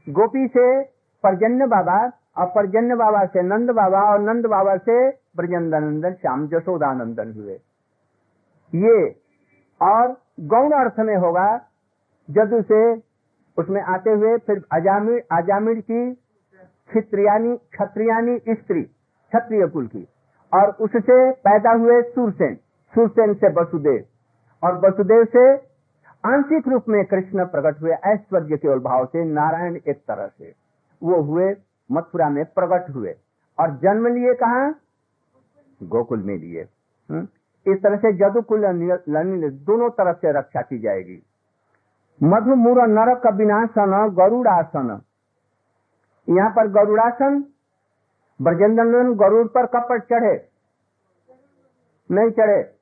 गोपी 0.09 0.47
से 0.47 0.83
परजन्य 1.23 1.67
बाबा 1.67 2.13
और 2.37 2.47
परजन्य 2.47 2.95
बाबा 2.95 3.25
से 3.25 3.43
नंद 3.43 3.71
बाबा 3.71 4.01
और 4.01 4.21
नंद 4.21 4.47
बाबा 4.47 4.77
से 4.77 5.24
ब्रजंदानंदन 5.35 6.13
श्याम 6.15 6.47
जशोदानंदन 6.49 7.33
हुए। 7.33 7.59
ये 8.73 8.99
और 9.81 10.17
गौण 10.49 10.73
अर्थ 10.75 11.01
में 11.01 11.17
होगा 11.17 11.47
जदु 12.29 12.61
से 12.63 12.83
उसमें 13.59 13.81
आते 13.85 14.11
हुए 14.13 14.37
फिर 14.39 14.63
अजामिर 14.73 15.23
अजामिर 15.33 15.81
की 15.81 16.13
क्षत्रियानी 16.91 17.57
क्षत्रियानी 17.73 18.39
स्त्री, 18.51 18.83
क्षत्रिय 18.83 19.67
कुल 19.67 19.87
की, 19.87 20.07
और 20.53 20.71
उससे 20.81 21.31
पैदा 21.41 21.73
हुए 21.73 22.01
सूरसेन 22.05 22.55
सूरसेन 22.95 23.35
से 23.35 23.49
वसुदेव, 23.53 24.05
और 24.63 24.79
वसुदेव 24.79 25.25
से 25.27 25.45
आंशिक 26.25 26.69
रूप 26.69 26.85
में 26.89 27.05
कृष्ण 27.05 27.45
प्रकट 27.47 27.81
हुए 27.81 27.93
ऐश्वर्य 28.07 28.57
केवल 28.57 28.79
भाव 28.81 29.05
से 29.07 29.25
नारायण 29.25 29.77
एक 29.79 29.97
तरह 29.99 30.27
से, 30.29 30.53
वो 31.03 31.21
हुए 31.23 31.55
मथुरा 31.91 32.29
में 32.29 32.45
प्रकट 32.45 32.91
हुए, 32.95 33.15
और 33.59 33.77
जन्म 33.79 34.07
लिए 34.07 34.35
कहा? 34.35 34.69
गोकुल 35.83 36.23
में 36.23 36.39
लिए। 36.39 36.69
हम्म? 37.11 37.29
इस 37.73 37.83
तरह 37.83 37.97
से 37.97 38.13
जदुकुल 38.13 38.61
दोनों 39.51 39.91
तरफ़ 39.91 40.17
से 40.17 40.33
रक्षा 40.33 40.61
की 40.61 40.79
जाएगी। 40.79 41.23
मधुमुर 42.23 42.87
नरक 42.87 43.23
का 43.23 43.31
विनाशन, 43.31 44.09
गरुड़ासन। 44.09 45.03
यहाँ 46.29 46.51
पर 46.51 46.67
गरुड़ासन 46.69 47.45
ब्रजेंद्र 48.43 48.85
गरुड़ 49.15 49.49
पर 49.49 49.67
कपट 49.67 50.03
चढ़े। 50.03 50.49
नहीं 52.11 52.31
चढ़े। 52.31 52.75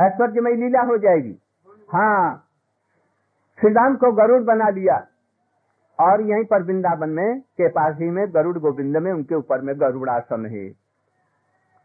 ऐश्वर्यमय 0.00 0.52
लीला 0.52 0.80
हो 0.80 0.98
जाएगी। 0.98 1.38
हाँ। 1.92 2.44
श्रीराम 3.60 3.96
को 3.96 4.12
गरुड़ 4.12 4.42
बना 4.42 4.70
दिया 4.70 5.06
और 6.00 6.20
यहीं 6.20 6.44
पर 6.44 6.62
वृंदावन 6.62 7.08
में, 7.08 7.40
के 7.40 7.68
पास 7.68 7.96
ही 7.96 8.10
में 8.10 8.34
गरुड़ 8.34 8.58
गोविंद 8.58 8.96
में, 8.96 9.12
उनके 9.12 9.34
ऊपर 9.34 9.60
में 9.60 9.80
गरुड़ासन 9.80 10.46
है। 10.46 10.87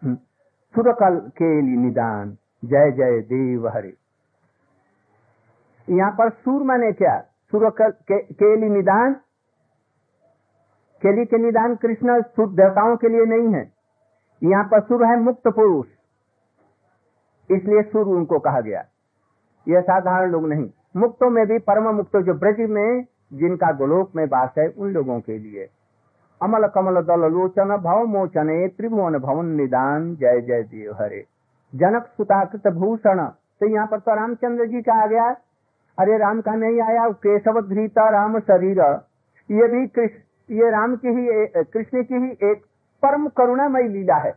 सुरकल 0.05 1.19
के 1.19 1.61
निदान। 1.61 2.37
जय 2.65 2.91
जय 2.91 3.19
देव 3.19 3.67
हरे। 3.67 3.93
यहाँ 5.89 6.11
पर 6.11 6.29
सूर 6.29 6.63
माने 6.63 6.91
क्या? 6.91 7.19
सुरकल 7.51 7.91
के, 7.91 8.19
केली 8.19 8.69
निदान? 8.69 9.13
केली 11.01 11.25
के 11.25 11.37
निदान 11.37 11.75
कृष्ण 11.75 12.21
देवताओं 12.39 12.95
के 12.95 13.09
लिए 13.09 13.25
नहीं 13.25 13.53
है। 13.53 13.71
यहाँ 14.43 14.63
पर 14.63 14.81
सुर 14.81 15.05
है 15.05 15.19
मुक्त 15.19 15.47
पुरुष। 15.47 15.87
इसलिए 17.51 17.81
सुर 17.81 18.07
उनको 18.07 18.39
कहा 18.39 18.61
गया। 18.61 18.85
यह 19.67 19.81
साधारण 19.81 20.31
लोग 20.31 20.47
नहीं। 20.47 20.69
मुक्तों 20.97 21.29
में 21.29 21.47
भी 21.47 21.59
परम 21.59 21.95
मुक्त 21.95 22.17
जो 22.17 22.33
ब्रज 22.33 22.69
में 22.69 23.05
जिनका 23.33 23.71
गोलोक 23.71 24.15
में 24.15 24.25
वास 24.25 24.53
है 24.57 24.67
उन 24.67 24.91
लोगों 24.91 25.19
के 25.19 25.37
लिए। 25.39 25.69
अमल 26.43 26.67
कमल 26.67 27.01
दल 27.03 27.29
लोचन 27.31 27.75
भव 27.79 28.03
मोचने 28.07 28.67
त्रिभुवन 28.69 29.17
भवन 29.19 29.45
निदान। 29.55 30.13
जय 30.15 30.41
जय 30.41 30.61
देव 30.63 30.93
हरे। 30.93 31.23
जनक 31.73 32.07
सुताकृत 32.17 32.67
भूषण 32.73 33.25
तो 33.61 33.67
यहाँ 33.67 33.87
पर 33.87 33.99
तो 33.99 34.15
रामचंद्र 34.15 34.65
जी 34.67 34.81
का 34.81 35.01
आ 35.03 35.05
गया। 35.07 35.29
अरे 35.97 36.17
राम 36.17 36.41
का 36.41 36.55
नहीं 36.55 36.81
आया 36.81 37.07
केशव 37.21 37.59
धृता 37.63 38.09
राम 38.09 38.39
शरीर। 38.41 38.79
ये 39.49 39.67
भी 39.67 39.85
कृष्ण, 39.87 40.19
ये 40.49 40.69
राम 40.71 40.95
की 40.95 41.07
ही 41.09 41.45
कृष्ण 41.63 42.03
की 42.03 42.15
ही 42.15 42.51
एक 42.51 42.63
परम 43.03 43.27
करुणामयी 43.37 43.87
लीला 43.89 44.15
है। 44.17 44.33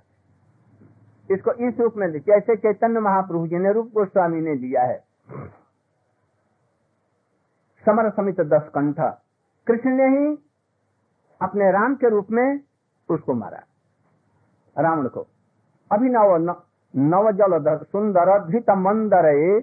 इसको 1.29 1.53
इस 1.69 1.81
रूप 1.81 1.95
में 1.97 2.11
जैसे 2.13 2.57
चैतन्य 2.57 3.01
महाप्रभु 3.01 3.47
जी 3.47 3.59
ने 3.59 3.73
रूप 3.73 3.91
गोस्वामी 3.95 4.41
ने 4.41 4.55
दिया 4.57 4.83
है। 4.83 4.99
समर 7.85 8.11
समित 8.11 8.41
दस 8.49 8.69
कंठ। 8.75 9.01
कृष्ण 9.67 9.91
ने 9.93 10.07
ही 10.09 10.35
अपने 11.43 11.71
राम 11.71 11.95
के 11.95 12.09
रूप 12.09 12.27
में 12.31 12.61
उसको 13.09 13.35
मारा। 13.35 13.59
रावण 14.83 15.09
को 15.09 15.27
अभिनव 15.93 16.37
नव 16.97 17.33
जल 17.33 17.77
सुंदर 17.77 18.45
धृत 18.45 18.71
मंदर। 18.71 19.63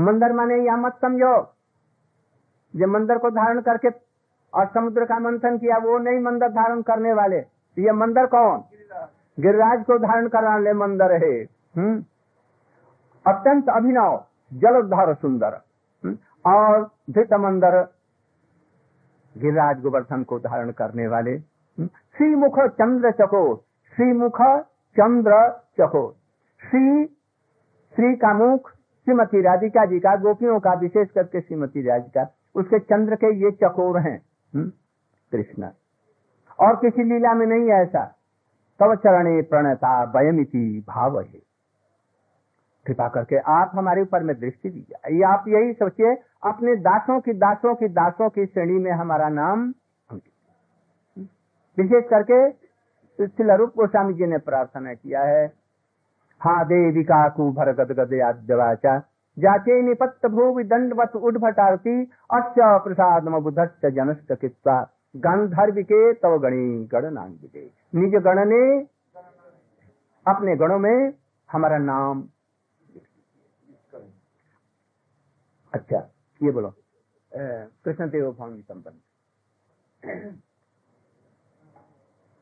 मंदर 0.00 0.32
माने 0.32 0.54
या 0.54 0.76
मत 0.76 0.98
समझो। 1.00 1.54
जो 2.76 2.86
मंदिर 2.86 3.18
को 3.18 3.30
धारण 3.30 3.60
करके 3.60 3.88
और 4.54 4.66
समुद्र 4.66 5.04
का 5.04 5.18
मंथन 5.18 5.58
किया, 5.58 5.76
वो 5.76 5.98
नहीं 5.98 6.20
मंदिर 6.20 6.48
धारण 6.48 6.82
करने 6.82 7.12
वाले। 7.12 7.38
ये 7.78 7.92
मंदिर 7.92 8.26
कौन? 8.26 8.64
गिरिराज 9.40 9.84
को 9.84 9.98
धारण 9.98 10.28
करने 10.28 10.72
मंदिर 10.72 11.12
है। 11.12 11.42
हम्म? 11.76 12.04
अत्यंत 13.26 13.68
अभिनव, 13.68 14.24
जलोद्धार 14.52 15.14
सुंदर। 15.14 15.60
हम्म? 16.04 16.18
और 16.46 16.90
धृत 17.10 17.34
मंदिर 17.34 17.97
गिरिराज 19.38 19.80
गोवर्धन 19.82 20.22
को 20.22 20.38
धारण 20.38 20.70
करने 20.72 21.06
वाले 21.06 21.30
हम्म? 21.30 21.86
श्रीमुख 22.16 22.58
चंद्र 22.72 23.10
चकोर 23.20 23.54
श्रीमुख 23.96 24.40
चंद्र 24.96 25.40
चकोर 25.80 26.10
श्री 26.62 27.04
श्री 27.94 28.14
का 28.16 28.32
मुख 28.34 28.70
श्रीमती 28.70 29.40
राधिका 29.40 29.84
जी 29.84 29.98
का, 29.98 30.14
गोपियों 30.16 30.58
का, 30.60 30.72
विशेष 30.74 31.10
करके 31.10 31.40
श्रीमती 31.40 31.82
राधिका 31.82 32.26
उसके 32.54 32.78
चंद्र 32.78 33.16
के 33.16 33.34
ये 33.36 33.50
चकोर 33.62 33.98
हैं 33.98 34.16
हम्म? 34.52 34.70
कृष्ण 35.32 35.70
और 36.58 36.76
किसी 36.76 37.04
लीला 37.04 37.32
में 37.34 37.46
नहीं 37.46 37.70
ऐसा 37.72 38.04
तव 38.80 38.94
चरणे 38.96 39.40
प्रणता 39.42 39.92
वयमिति 40.14 40.64
भाव 40.88 41.18
है 41.20 41.47
कृपा 42.88 43.08
करके 43.08 43.38
आप 43.52 43.72
हमारे 43.74 44.02
ऊपर 44.02 44.22
में 44.22 44.34
दृष्टि 44.36 44.70
दीजिए। 44.70 45.22
आप 45.26 45.44
यही 45.48 45.72
सोचिए, 45.74 46.14
अपने 46.44 46.76
दासों 46.82 47.20
की 47.20 47.32
दासों 47.38 47.74
की 47.74 47.88
दासों 47.94 48.28
की 48.30 48.46
श्रेणी 48.46 48.78
में 48.80 48.92
हमारा 48.94 49.28
नाम 49.34 49.72
विशेष 51.76 52.04
करके 52.10 52.46
रूप 53.56 53.72
गोस्वामी 53.76 54.14
जी 54.14 54.26
ने 54.26 54.38
प्रार्थना 54.40 54.92
किया 54.94 55.22
है, 55.24 55.46
हा 56.40 56.62
देविका 56.64 57.28
कुभर 57.30 57.72
गद 57.74 57.92
गद 57.98 58.12
याद्यवाचा 58.14 58.98
जाचे 59.36 59.80
निपत्त 59.82 60.26
भूवि 60.28 60.64
दंडवत 60.64 61.16
उद्भटारती 61.18 62.02
अश्य 62.30 62.68
प्रसाद 62.84 63.28
बुधश्च 63.38 63.86
जनश्च 63.88 64.32
कित्वा, 64.32 64.80
गांधर्विके 65.16 66.12
तव 66.14 66.36
गणी 66.38 66.84
गणनांगिके 66.92 67.64
निज 67.92 68.14
गण 68.24 68.38
ने 68.48 68.62
अपने 70.26 70.56
गणों 70.56 70.78
में 70.78 71.12
हमारा 71.50 71.78
नाम 71.80 72.22
अच्छा 75.74 75.98
ये 76.40 76.50
बोलो। 76.50 76.70
कृष्ण 77.84 78.08
देव 78.10 78.26
भवन 78.30 78.60
संपन्न 78.60 78.98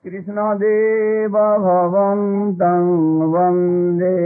कृष्णदेव 0.05 1.35
भवन्तं 1.63 2.85
वंदे। 3.33 4.17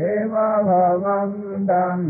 एव 0.07 0.33
भवन्तम् 0.69 2.07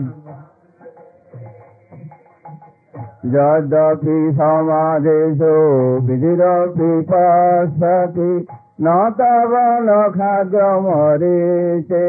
यद्यपि 3.35 4.17
समादेशो 4.33 5.53
विधिरपि 5.99 6.91
पश्यति, 7.11 8.31
न 8.81 8.95
तव 9.19 9.53
न 9.83 9.99
खाग्रमरीचे 10.15 12.07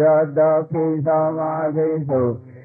यद्यपि 0.00 0.86
समादेशो 1.00 2.22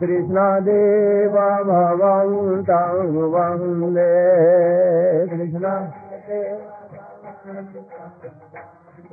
कृष्णदेव 0.00 1.34
भवन्तं 1.66 3.12
वंदे 3.34 4.10
कृष्ण 5.30 5.72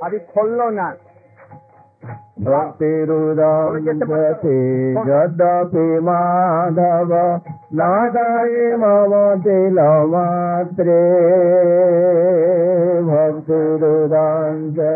अभी 0.04 0.18
खोल 0.32 0.50
लो 0.58 0.68
ना 0.76 0.86
भक्तिरुदन्ते 2.46 3.92
यद्यपि 5.08 5.84
माधव 6.06 7.12
नादाय 7.80 8.56
मम 8.82 9.14
तिलमात्रे 9.44 10.98
भक्तिरुदन्ते 13.10 14.90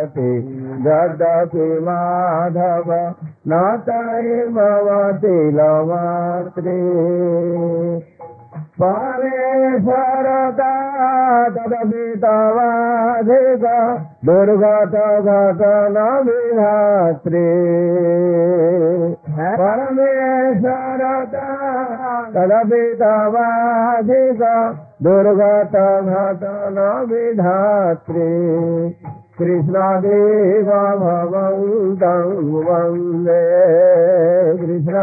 यद्यपि 0.88 1.68
माधव 1.88 2.90
नाताये 3.48 4.46
बाबा 4.46 5.12
तेला 5.12 5.82
मात्रे। 5.82 6.80
पारे 8.80 9.80
शरदा 9.80 11.48
तदपितावाधिका 11.48 14.06
दुर्गाता 14.24 15.20
गाता 15.20 15.88
नाभिधात्रे 15.88 17.46
परमेश्वरता 19.60 21.46
तदपितावाधिका 22.34 24.54
दुर्गाता 25.02 26.00
घाता 26.00 26.70
नाभिधात्रे 26.70 28.28
कृष्णादेवभवन्तं 29.38 30.56
वन्दे 32.66 33.42
कृष्ण 34.60 34.96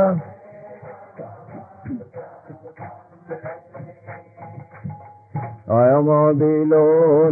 অয়মদিলো 5.78 6.86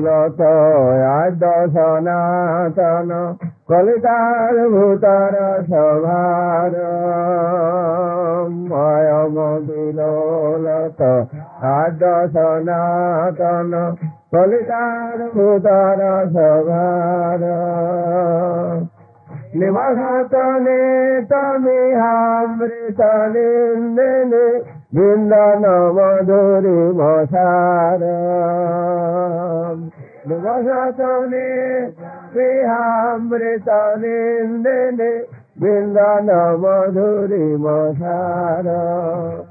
লতয়াদশনাতন 0.05 0.61
কলিতার 3.69 4.55
ভূতার 4.73 5.35
সভার। 5.69 6.73
অয়মদিলো 8.85 10.15
লত 10.65 11.01
আদশনাতন 11.79 13.73
Solitario 14.31 15.27
putara 15.33 16.29
sogara. 16.31 17.57
Nivasatane 19.53 20.79
tami 21.27 21.77
hamritane 21.99 23.47
nene. 23.95 24.45
Vindana 24.93 25.91
madhuri 25.91 26.95
masara. 37.59 39.50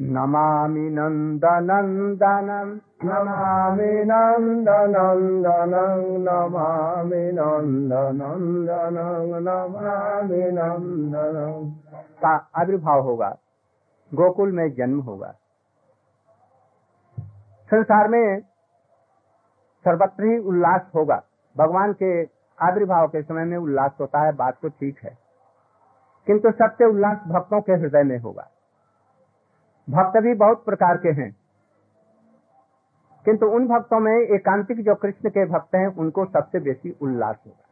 Namami 0.00 0.90
नन्दनन्दनम् 0.90 2.78
Namami 3.04 4.04
नन्दनन्दनं 4.04 6.02
Namami 6.18 7.32
नन्दनन्दनं, 7.32 8.08
Namami 9.40 10.52
नन्दनं 10.52 11.70
का 12.22 12.50
आविर्भाव 12.56 13.00
होगा? 13.00 13.36
गोकुल 14.14 14.52
में 14.52 14.74
जन्म 14.74 15.00
होगा। 15.00 15.34
संसार 17.64 18.08
में 18.08 18.40
सर्वत्र 19.84 20.24
ही 20.24 20.38
उल्लास 20.38 20.90
होगा। 20.94 21.22
भगवान 21.58 21.92
के 21.92 22.22
आविर्भाव 22.62 23.08
के 23.08 23.22
समय 23.22 23.44
में 23.44 23.56
उल्लास 23.56 23.96
होता 24.00 24.20
है, 24.20 24.32
बात 24.32 24.58
तो 24.62 24.68
ठीक 24.68 24.98
है। 25.02 25.18
किंतु 26.26 26.50
सबसे 26.50 26.84
उल्लास 26.84 27.16
भक्तों 27.28 27.60
के 27.60 27.72
हृदय 27.72 28.02
में 28.02 28.18
होगा। 28.18 28.48
भक्त 29.90 30.20
भी 30.20 30.34
बहुत 30.34 30.64
प्रकार 30.64 30.96
के 30.96 31.08
हैं। 31.08 31.36
किंतु 33.24 33.46
उन 33.46 33.68
भक्तों 33.68 34.00
में 34.00 34.12
एकांतिक 34.12 34.84
जो 34.84 34.94
कृष्ण 34.94 35.30
के 35.30 35.46
भक्त 35.46 35.74
हैं, 35.74 35.86
उनको 35.86 36.24
सबसे 36.24 36.60
बेसी 36.60 36.96
उल्लास 37.02 37.36
होगा 37.46 37.62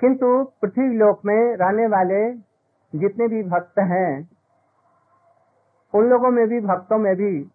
किंतु 0.00 0.44
पृथ्वी 0.62 0.96
लोक 0.96 1.24
में 1.24 1.56
रहने 1.56 1.86
वाले 1.86 2.34
जितने 2.98 3.28
भी 3.28 3.42
भक्त 3.42 3.78
हैं, 3.78 4.30
उन 5.94 6.04
लोगों 6.04 6.30
में 6.30 6.48
भी, 6.48 6.60
भक्तों 6.60 6.98
में 6.98 7.16
भी, 7.16 7.50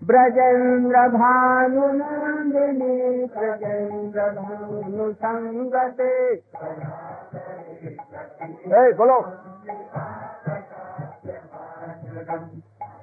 ब्रजेन्द्रभानुनन्दिनी 0.06 2.94
ब्रजेन्द्रभानुसङ्गते। 3.34 6.12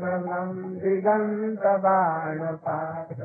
बाण 0.00 0.74
दिगन्तबाणपात्र 0.74 3.24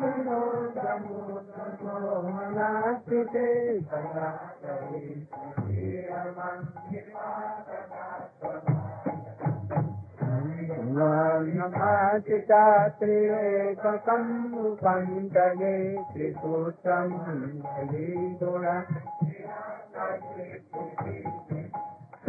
कुन्दला 0.00 0.54
प्रचूर्णमूर्चूर्चिते 0.74 3.46
कदा 3.90 4.30
करे 4.64 5.04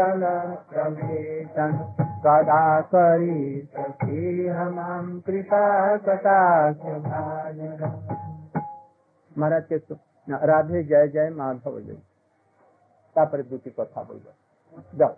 मण्डलप्रवेशन् 0.00 1.76
कदा 2.26 2.64
करी 2.94 3.40
सखी 3.76 4.46
हमां 4.46 5.20
कृपा 5.20 5.96
कटाक्ष 5.96 6.84
महाराज 9.38 9.64
के 9.72 9.78
राधे 10.46 10.82
जय 10.82 11.08
जय 11.08 11.30
माधव 11.30 11.80
जय 11.80 12.09
तापर 13.16 13.42
दुटी 13.50 13.70
कथा 13.78 14.02
बोल 14.02 14.18
जाओ 14.98 15.14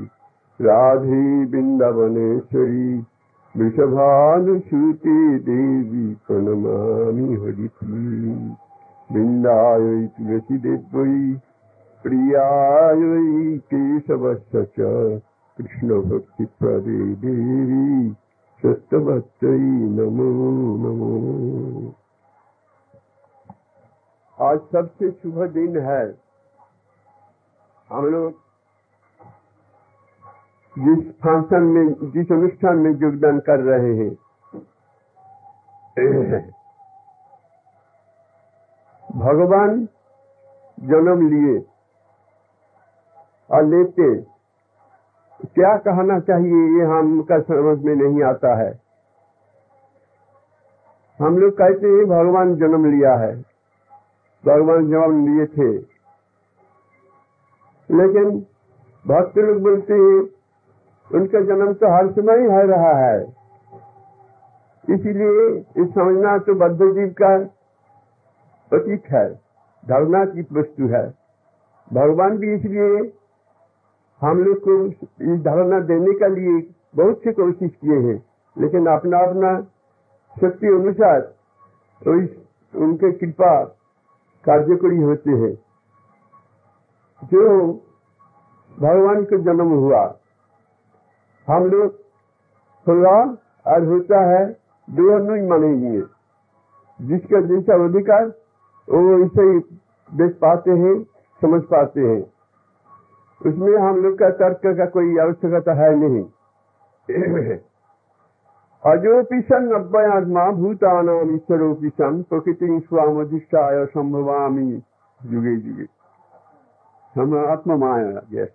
राधे 0.59 1.21
वृन्दावनेश्वरी 1.53 2.89
वृषभानुसूते 3.55 5.19
देवी 5.51 6.07
प्रणमामि 6.27 7.29
हरिप्री 7.45 8.33
वृन्दायै 9.09 10.01
तुलसीदेव्यै 10.17 11.15
प्रियायै 12.05 13.23
केशवस्य 13.71 14.67
च 14.79 14.91
कृष्ण 15.57 15.97
भक्ति 16.01 16.45
प्रदे 16.59 16.97
देवी 17.15 18.09
सत्यवत्तई 18.61 19.59
नमो 19.97 20.25
नमो। 20.77 21.11
आज 24.37 24.59
सबसे 24.73 25.11
शुभ 25.11 25.37
दिन 25.53 25.79
है। 25.79 26.01
हम 27.89 28.05
लोग 28.05 28.33
जिस 30.75 31.07
फ़ंक्शन 31.23 31.63
में, 31.75 32.11
जिस 32.11 32.31
अनुष्ठान 32.31 32.77
में 32.77 32.91
योगदान 32.91 33.39
कर 33.39 33.59
रहे 33.61 33.95
हैं, 33.97 34.11
भगवान 39.17 39.85
जन्म 40.77 41.27
लिए 41.29 41.57
और 43.49 43.63
लेते 43.65 44.34
क्या 45.43 45.77
कहना 45.77 46.19
चाहिए? 46.19 46.79
ये 46.79 46.85
हमका 46.85 47.39
समझ 47.39 47.83
में 47.83 47.95
नहीं 47.95 48.23
आता 48.23 48.55
है। 48.55 48.79
हम 51.21 51.37
लोग 51.37 51.53
कहते 51.53 51.87
हैं, 51.87 52.05
भगवान 52.05 52.55
जन्म 52.55 52.91
लिया 52.91 53.15
है। 53.15 53.35
भगवान 54.45 54.89
जन्म 54.89 55.27
लिए 55.27 55.45
थे। 55.45 55.77
लेकिन 57.91 58.45
भक्त 59.07 59.37
लोग 59.37 59.61
बोलते 59.61 59.93
हैं, 59.93 60.29
उनका 61.13 61.41
जन्म 61.41 61.73
तो 61.73 61.87
हर 61.95 62.11
समय 62.11 62.39
ही 62.39 62.45
हो 62.45 62.61
रहा 62.61 62.93
है। 62.93 63.35
इसीलिए 64.89 65.65
इस 65.83 65.93
समझना 65.93 66.37
तो 66.37 66.53
बद्ध 66.53 66.93
जीव 66.93 67.07
का 67.07 67.37
प्रतीक 68.69 69.03
है 69.05 69.33
धारणा 69.89 70.25
की 70.25 70.41
वस्तु 70.41 70.87
है। 70.87 71.13
भगवान 71.93 72.37
भी 72.37 72.53
इसलिए 72.53 73.13
हम 74.21 74.43
लोग 74.43 74.57
को 74.59 74.73
इस 75.33 75.39
धारणा 75.41 75.79
देने 75.79 76.13
के 76.13 76.29
लिए 76.29 76.59
बहुत 76.95 77.17
सी 77.17 77.31
कोशिश 77.31 77.71
किए 77.71 77.97
हैं, 77.99 78.17
लेकिन 78.55 78.87
अपना 78.87 79.19
अपना 79.19 79.51
शक्ति 80.35 80.67
अनुसार 80.67 81.19
तो 82.01 82.15
इस 82.15 82.29
उनके 82.73 83.11
कृपा 83.11 83.63
कार्यकरी 84.45 84.97
होते 84.97 85.31
हैं। 85.31 85.53
जो 87.23 87.43
भगवान 88.77 89.23
का 89.23 89.37
जन्म 89.37 89.69
हुआ, 89.69 90.01
हम 91.47 91.63
लोग 91.65 91.99
हुआ 92.87 93.15
और 93.65 93.83
होता 93.83 94.19
है, 94.21 94.45
दोनों 94.87 95.19
नहीं 95.19 95.47
मानेंगे। 95.49 96.01
जिसका 96.99 97.41
जैसा 97.41 97.83
अधिकार, 97.85 98.25
वो 98.87 99.17
इसे 99.19 99.59
देख 100.09 100.35
पाते 100.41 100.71
हैं, 100.71 100.95
समझ 101.41 101.61
पाते 101.63 102.01
हैं। 102.01 102.34
उसमें 103.45 103.77
हम 103.77 103.97
लोग 103.97 104.19
का 104.19 104.29
तर्क 104.29 104.61
का 104.65 104.85
कोई 104.85 105.17
आवश्यकता 105.17 105.73
है 105.73 105.95
नहीं। 105.95 106.23
अजोपि 108.85 109.41
सन 109.41 109.71
अव्ययात्मा 109.71 110.51
भूतानाम 110.51 111.35
ईश्वरोपि 111.35 111.89
सन 111.89 112.21
प्रकृति 112.21 112.81
स्वामधिष्ठाय 112.89 113.85
संभवामी 113.85 114.83
जुगे 115.25 115.55
जुगे। 115.55 115.85
हम 117.21 117.47
आत्मा 117.47 117.75
माया 117.75 118.21
यस 118.31 118.49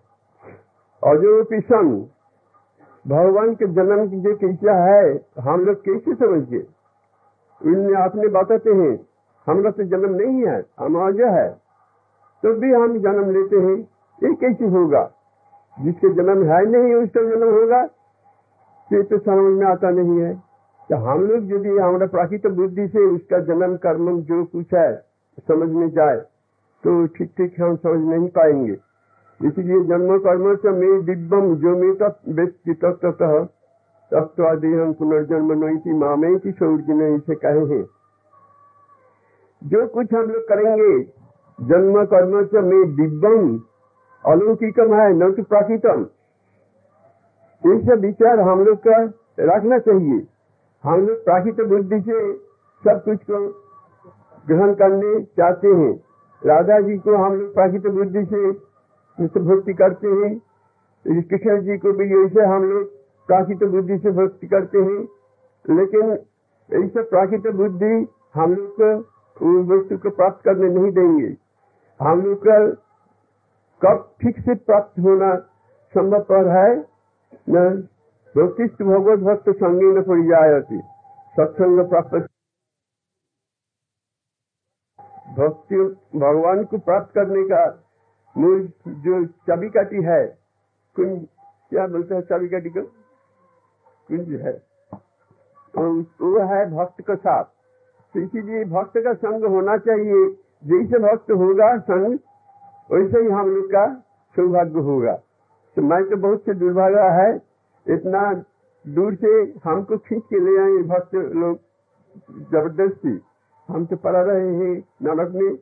अजोपि 1.06 1.60
सन 1.60 2.06
भगवान 3.08 3.54
के 3.54 3.66
जन्म 3.66 4.10
की 4.10 4.20
जो 4.20 4.36
कैसा 4.36 4.84
है, 4.84 5.26
हम 5.40 5.60
लोग 5.60 5.84
कैसे 5.84 6.14
समझिए? 6.14 6.66
उनने 7.66 7.94
आपने 7.94 8.28
बताते 8.28 8.70
हैं 8.70 9.06
हमारा 9.46 9.70
तो 9.70 9.82
जन्म 9.82 10.14
नहीं 10.14 10.46
है, 10.46 10.64
हम 10.80 11.06
अजय 11.06 11.24
है। 11.24 11.50
तो 12.42 12.60
भी 12.60 12.72
हम 12.72 12.98
जन्म 12.98 13.30
लेते 13.30 13.56
हैं। 13.56 13.99
ये 14.22 14.34
कैसे 14.34 14.66
होगा? 14.66 15.02
जिसके 15.76 16.08
जन्म 16.14 16.42
है 16.44 16.64
नहीं 16.66 16.94
उसका 16.94 17.22
जन्म 17.22 17.50
होगा? 17.50 17.80
ये 18.90 19.02
तो 19.02 19.18
समझ 19.18 19.58
में 19.58 19.66
आता 19.66 19.90
नहीं 19.90 20.20
है। 20.20 20.34
तो 20.90 20.96
हम 20.96 21.20
लोग 21.24 21.52
यदि 21.52 21.68
हमारा 21.68 22.06
प्राकृत 22.06 22.46
बुद्धि 22.46 22.86
से 22.88 23.04
उसका 23.06 23.38
जन्म, 23.38 23.76
कर्म, 23.76 24.20
जो 24.20 24.44
कुछ 24.44 24.74
है, 24.74 24.96
समझ 25.48 25.68
में 25.68 25.88
जाए 25.90 26.16
तो 26.84 27.06
ठीक 27.06 27.32
ठीक 27.36 27.60
हम 27.60 27.76
समझ 27.76 28.00
नहीं 28.08 28.28
पाएँगे। 28.28 28.76
इसलिए 29.40 29.80
जन्म, 29.84 30.18
कर्म 30.18 30.54
से 30.56 30.70
मे 30.70 31.00
दिव्यम 31.02 31.54
जो 31.56 31.76
मैं 31.76 32.10
व्यक्ति 32.34 32.74
तत्व 32.74 33.10
तत्वादेहम 34.12 34.92
पुनर्जन्म 34.92 35.52
नहीं 35.54 35.78
थी 35.78 35.92
मामे 35.92 36.36
की 36.38 36.50
सौर्जन 36.50 37.02
इसे 37.14 37.34
कहे 37.34 37.64
हैं 37.66 37.84
जो 39.62 39.86
कुछ 39.86 40.14
हम 40.14 40.30
लोग 40.30 40.48
करेंगे, 40.48 41.02
जन्म, 41.58 42.04
कर्म 42.04 42.44
से 42.44 42.60
मैं 42.60 42.84
दिव्यम 42.96 43.58
अलौकिकम 44.24 44.94
है 44.94 45.12
न 45.14 45.32
कि 45.32 45.42
प्राकृतम 45.42 46.06
ऐसा 47.64 47.94
विचार 48.00 48.40
हम 48.40 48.64
लोग 48.64 48.78
का 48.86 48.98
रखना 49.40 49.78
चाहिए। 49.78 50.26
हम 50.84 51.06
लोग 51.06 51.24
प्राकृत 51.24 51.60
बुद्धि 51.68 52.00
से 52.00 52.32
सब 52.84 53.02
कुछ 53.04 53.18
को 53.30 53.38
ग्रहण 54.46 54.74
करने 54.74 55.20
चाहते 55.38 55.68
हैं। 55.68 55.92
राधा 56.42 56.78
जी 56.80 56.96
को 56.98 57.16
हम 57.16 57.34
लोग 57.34 57.54
प्राकृत 57.54 57.86
बुद्धि 57.86 58.24
से 58.24 59.40
भक्ति 59.40 59.72
करते 59.74 60.08
हैं। 60.08 60.32
कृष्ण 61.04 61.60
जी 61.60 61.76
को 61.78 61.92
भी 61.92 62.04
ऐसे 62.24 62.44
हम 62.44 62.64
लोग 62.64 62.86
प्राकृत 63.28 63.64
बुद्धि 63.70 63.98
से 63.98 64.10
भक्ति 64.10 64.46
करते 64.46 64.78
हैं। 64.78 65.00
लेकिन 65.76 66.12
ऐसा 66.70 67.02
प्राकृत 67.02 67.54
बुद्धि 67.54 67.94
हम 68.34 68.54
लोग 68.54 68.76
को 68.78 69.52
वस्तु 69.70 69.96
को 69.98 70.10
प्राप्त 70.10 70.44
करने 70.44 70.68
नहीं 70.68 70.92
देंगे। 70.92 71.36
हम 72.00 72.20
लोग 72.22 72.38
का 72.46 72.56
कब 73.82 74.14
ठीक 74.20 74.40
से 74.40 74.54
प्राप्त 74.54 75.00
होना 75.00 75.36
संभव 75.94 76.22
पर 76.22 76.48
है? 76.48 76.86
न 77.50 77.80
भक्तिष्ठ 78.36 78.82
भगवत 78.82 79.18
भक्त 79.18 79.48
संगे 79.48 79.86
न 79.86 80.02
पड़ 80.02 80.80
सत्संग 81.36 81.88
प्राप्त 81.88 82.26
भक्ति 85.38 85.76
भगवान 86.18 86.64
को 86.64 86.78
प्राप्त 86.78 87.14
करने 87.14 87.42
का 87.42 87.84
मूल 88.36 88.72
जो 88.88 89.26
चाबी 89.26 89.68
काटी 89.68 90.02
है, 90.02 90.38
कुंज, 90.96 91.26
क्या 91.70 91.86
बोलते 91.86 92.14
हैं 92.14 92.22
चाबी 92.22 92.48
काटी 92.48 92.70
को? 92.70 92.82
कुंज 94.08 94.40
है। 94.40 94.52
वो 95.76 96.46
है 96.46 96.70
भक्त 96.70 97.00
का 97.02 97.14
साथ। 97.14 97.44
तो 98.14 98.20
इसीलिए 98.20 98.64
भक्त 98.64 98.92
का 98.96 99.14
संग 99.14 99.44
होना 99.44 99.76
चाहिए। 99.76 100.30
जैसे 100.64 100.98
भक्त 100.98 101.30
होगा, 101.30 101.78
संग 101.78 102.18
वैसे 102.90 103.20
ही 103.20 103.28
हम 103.28 103.48
लोग 103.48 103.66
का 103.66 103.86
सौभाग्य 104.36 104.80
होगा। 104.80 105.12
तो 105.76 105.82
मैं 105.82 106.02
तो 106.10 106.16
बहुत 106.16 106.42
से 106.44 106.54
दुर्भाग्य 106.54 107.08
है, 107.18 107.30
इतना 107.86 108.22
दूर 108.84 109.14
से 109.14 109.32
हमको 109.64 109.96
खींच 109.98 110.22
के 110.30 110.40
ले 110.40 110.58
आए 110.58 110.82
भक्त 110.88 111.14
लोग, 111.14 111.58
ज़बरदस्ती। 112.52 113.20
हम 113.68 113.84
तो 113.86 113.96
पड़ा 113.96 114.20
रहे 114.22 114.54
हैं 114.54 114.74
नरक 115.02 115.32
में। 115.34 115.58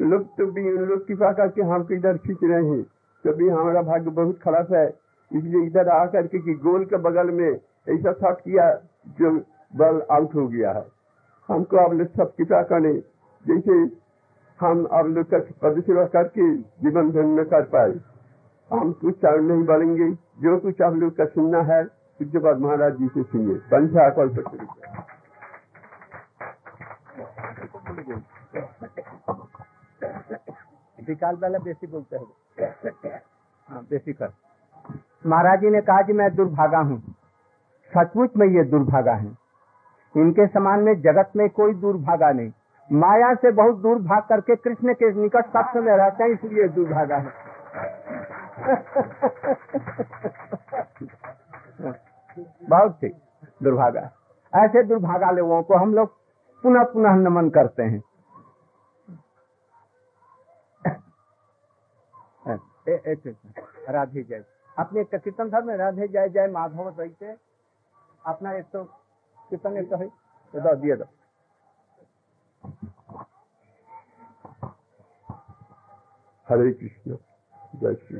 लोग 0.00 0.22
तो 0.22 0.46
भी 0.46 0.72
उन 0.72 0.84
लोग 0.84 1.06
कृपा 1.06 1.32
करके 1.32 1.62
हमको 1.62 1.94
इधर 1.94 2.16
खींच 2.16 2.38
रहे 2.44 2.64
हैं। 2.64 2.82
तो 3.24 3.32
भी 3.32 3.48
हमारा 3.48 3.82
भाग्य 3.82 4.10
बहुत 4.10 4.38
खराब 4.42 4.72
है। 4.74 4.86
इसलिए 5.30 5.66
इधर 5.66 5.88
आकर 5.88 6.26
के 6.26 6.38
कि 6.38 6.54
गोल 6.54 6.84
के 6.84 6.96
बगल 6.96 7.30
में 7.30 7.48
ऐसा 7.88 8.12
शॉट 8.12 8.40
किया 8.40 8.72
जो 9.20 9.30
बल 9.72 10.02
आउट 10.10 10.34
हो 10.34 10.46
गया 10.48 10.72
है। 10.72 10.84
हमको 11.48 11.76
अब 11.76 11.92
लोग 11.92 12.08
सब 12.08 12.34
कृपा 12.34 12.62
करें। 12.62 12.94
जैसे 13.44 13.84
हम 14.60 14.84
अब 14.84 15.06
लोग 15.06 15.30
का 15.30 15.38
पद 15.62 15.82
सेवा 15.82 16.04
करके 16.04 16.56
जीवन 16.56 17.10
धन्य 17.10 17.44
कर 17.44 17.62
पाए। 17.62 17.94
हम 18.70 18.92
कुछ 18.92 19.24
और 19.24 19.40
नहीं 19.40 19.64
बढ़ेंगे। 19.64 20.10
जो 20.42 20.58
कुछ 20.58 20.82
आप 20.82 20.94
लोग 20.94 21.16
का 21.16 21.24
सुनना 21.24 21.60
है, 21.62 21.84
पूज्य 21.84 22.38
बाद 22.38 22.58
महाराज 22.58 22.96
जी 22.96 23.08
से 23.08 23.22
सुनिए। 23.22 23.54
पंचा 23.72 24.08
कल्प 24.10 24.34
विकाल 31.08 31.36
वाला 31.36 31.58
बेसी 31.58 31.86
बोलते 31.86 32.16
हैं। 32.16 33.22
हाँ 33.68 33.82
बेसी 33.90 34.12
कर। 34.12 34.32
महाराज 35.26 35.60
जी 35.60 35.70
ने 35.70 35.80
कहा 35.80 36.02
कि 36.02 36.12
मैं 36.12 36.34
दुर्भागा 36.34 36.78
हूँ। 36.78 37.02
सचमुच 37.92 38.36
में 38.36 38.46
ये 38.46 38.64
दुर्भागा 38.64 39.12
है। 39.12 39.36
इनके 40.16 40.46
समान 40.46 40.80
में 40.80 41.00
जगत 41.00 41.32
में 41.36 41.48
कोई 41.50 41.74
दुर्भागा 41.74 42.30
नहीं। 42.32 42.50
माया 42.92 43.34
से 43.34 43.50
बहुत 43.50 43.76
दूर 43.76 43.98
भाग 43.98 44.22
करके 44.22 44.56
कृष्ण 44.56 44.94
के 44.94 45.12
निकट 45.12 45.46
सब 45.46 45.76
में 45.76 45.96
रहते 45.96 46.24
हैं, 46.24 46.30
इसलिए 46.30 46.68
दुर्भागा 46.68 47.16
है। 47.16 47.54
बहुत 52.68 52.98
ठीक, 53.00 53.14
दुर्भागा 53.62 54.10
ऐसे 54.56 54.82
दुर्भागा 54.82 55.30
लोगों 55.30 55.62
को 55.62 55.76
हम 55.76 55.94
लोग 55.94 56.16
पुनः 56.62 56.84
पुनः 56.84 57.14
नमन 57.14 57.50
करते 57.50 57.82
हैं। 57.82 58.02
राधे 63.88 64.22
जय। 64.22 64.44
अपने 64.78 65.04
कीर्तन 65.04 65.50
धर्म 65.50 65.66
में, 65.66 65.76
राधे 65.76 66.08
जय 66.08 66.28
जय 66.28 66.46
माधव 66.46 66.94
रहते 66.98 67.36
अपना 68.26 68.52
एक 68.52 68.64
तो 68.64 68.88
कीर्तन 69.50 69.76
एक 69.76 69.90
तो 69.90 69.96
है। 69.96 70.06
तो 70.06 70.74
दिए 70.74 70.96
दो। 70.96 71.23
हरे 76.48 76.72
कृष्ण 76.72 77.16
जय 77.80 77.94
Shri 77.94 78.16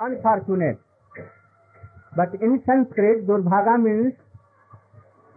unfortunate. 0.00 0.78
But 2.16 2.34
in 2.40 2.62
Sanskrit, 2.66 3.26
Durbhaga 3.26 3.74
means 3.78 4.14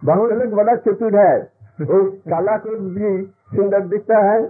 बहुत 0.04 0.52
बड़ा 0.54 0.74
चतुर 0.76 1.16
है। 1.16 1.40
उस 1.80 2.14
काला 2.30 2.56
को 2.58 2.76
भी 2.94 3.26
सुंदर 3.56 3.86
दिखता 3.86 4.18
है 4.18 4.40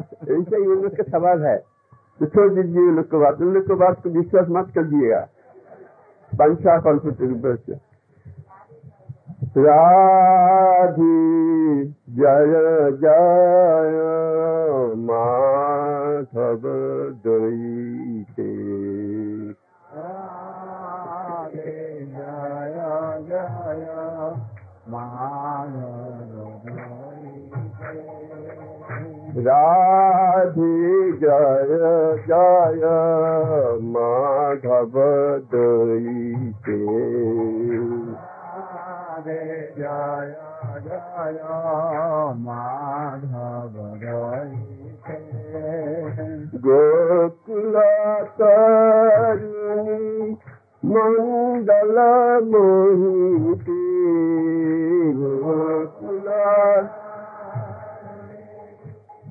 ही 0.00 0.66
उन 0.66 0.82
लोग 0.82 0.96
का 0.96 1.02
सवाल 1.02 1.44
है। 1.44 1.75
तो 2.20 2.26
छोड़ 2.26 2.50
दीजिए 2.54 2.90
लोग 2.92 3.08
को 3.10 3.18
बात 3.20 3.40
लोग 3.40 3.66
को 3.66 3.76
बात 3.76 4.02
को 4.02 4.10
विश्वास 4.10 4.46
मत 4.50 4.70
कर 4.74 4.84
दिएगा 4.84 5.20
पंचा 6.32 6.78
कॉन्फिडेंस 6.80 7.80
राधि 9.58 11.04
जय 12.16 12.54
जय 13.02 13.94
माधव 15.06 16.62
दईते 17.26 18.35
राधे 29.46 30.70
जय 31.20 31.72
जय 32.28 32.84
माधव 33.92 34.98
दईते 35.52 36.78
जय 39.76 40.34
जय 40.86 41.38
माधव 42.46 43.76
गोकुल 46.66 47.76
तरुणी 48.40 50.30
मंगल 50.84 51.98
मोहिते 52.50 53.80
गोकुल 55.20 56.28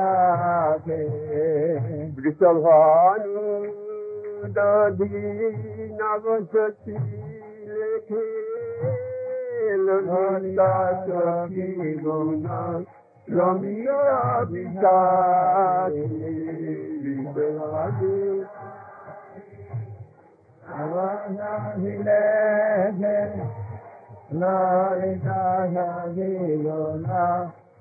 गुण 17.24 18.67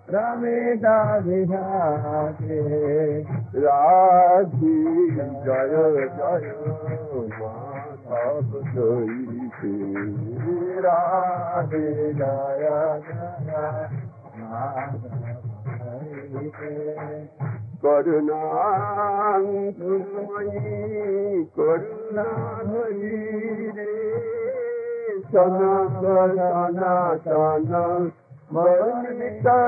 रमिता 0.08 0.98
विशाखे 1.18 2.58
राधि 3.56 4.74
जय 5.46 5.74
जय 6.16 6.46
माधव 7.40 8.52
जयते 8.76 9.72
राधे 10.86 12.12
जय 12.20 12.66
करुणी 21.56 22.70
हरी 22.70 23.68
रे 23.68 25.20
साल 25.32 25.58
मिता 29.18 29.58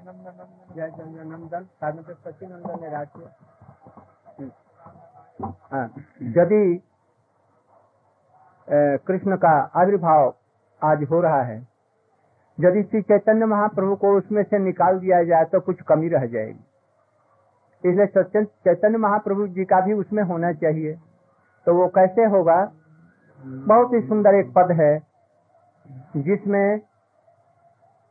जय 0.00 0.90
साधन 1.64 2.02
पे 2.02 2.14
सचिनंदन 2.14 2.80
ने 2.80 2.88
हाँ, 5.72 5.94
यदि 6.22 6.82
कृष्ण 9.06 9.36
का 9.36 9.70
आविर्भाव 9.74 10.34
आज 10.84 11.04
हो 11.10 11.20
रहा 11.20 11.42
है 11.42 11.68
यदि 12.60 12.82
श्री 12.82 13.02
चैतन्य 13.02 13.46
महाप्रभु 13.46 13.96
को 13.96 14.18
उसमें 14.18 14.42
से 14.42 14.58
निकाल 14.58 14.98
दिया 14.98 15.24
जाए 15.24 15.44
तो 15.44 15.60
कुछ 15.60 15.82
कमी 15.82 16.08
रह 16.08 16.26
जाएगी 16.26 16.64
इसलिए 17.90 18.06
सत्य- 18.06 18.44
चैतन्य 18.44 18.98
महाप्रभु 18.98 19.46
जी 19.46 19.64
का 19.64 19.80
भी 19.80 19.92
उसमें 19.92 20.22
होना 20.22 20.52
चाहिए 20.52 20.94
तो 21.66 21.74
वो 21.74 21.88
कैसे 21.88 22.24
होगा 22.24 22.72
बहुत 23.46 23.92
ही 23.92 24.00
सुंदर 24.00 24.34
एक 24.34 24.52
पद 24.52 24.72
है 24.72 24.98
जिसमें 26.16 26.80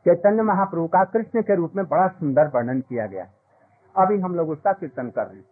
चैतन्य 0.06 0.42
महाप्रभु 0.42 0.86
का 0.86 1.04
कृष्ण 1.04 1.42
के 1.42 1.54
रूप 1.54 1.76
में 1.76 1.84
बड़ा 1.86 2.06
सुंदर 2.08 2.50
वर्णन 2.54 2.80
किया 2.80 3.06
गया। 3.06 3.26
अभी 3.96 4.18
हम 4.20 4.34
लोग 4.34 4.50
उसका 4.50 4.72
कीर्तन 4.72 5.08
कर 5.08 5.26
रहे 5.26 5.36
हैं। 5.36 5.44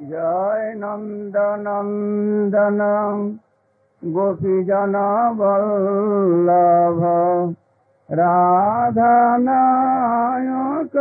जय 0.00 0.74
नंद 0.76 1.36
नंदन 1.36 2.78
गोपी 4.02 4.64
जन 4.64 4.96
वल्लभ 5.36 7.00
राधा 8.08 9.36
नायक 9.36 10.96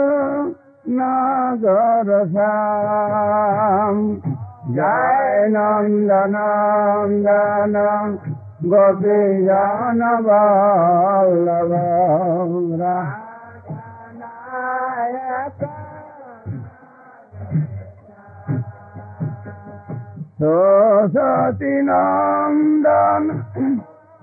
नागर 0.87 2.09
जय 4.69 5.47
नंद 5.49 6.11
नंदन 6.35 7.75
नायक 14.19 15.59
सरस्वती 20.39 21.73
नंदन 21.87 23.25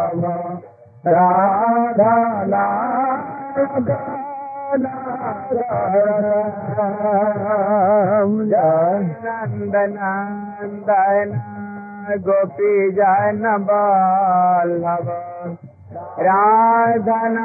राधन 16.18 17.38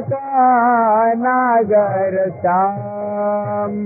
जोपी 0.00 0.48
नागर 1.22 2.30
श्याम 2.42 3.76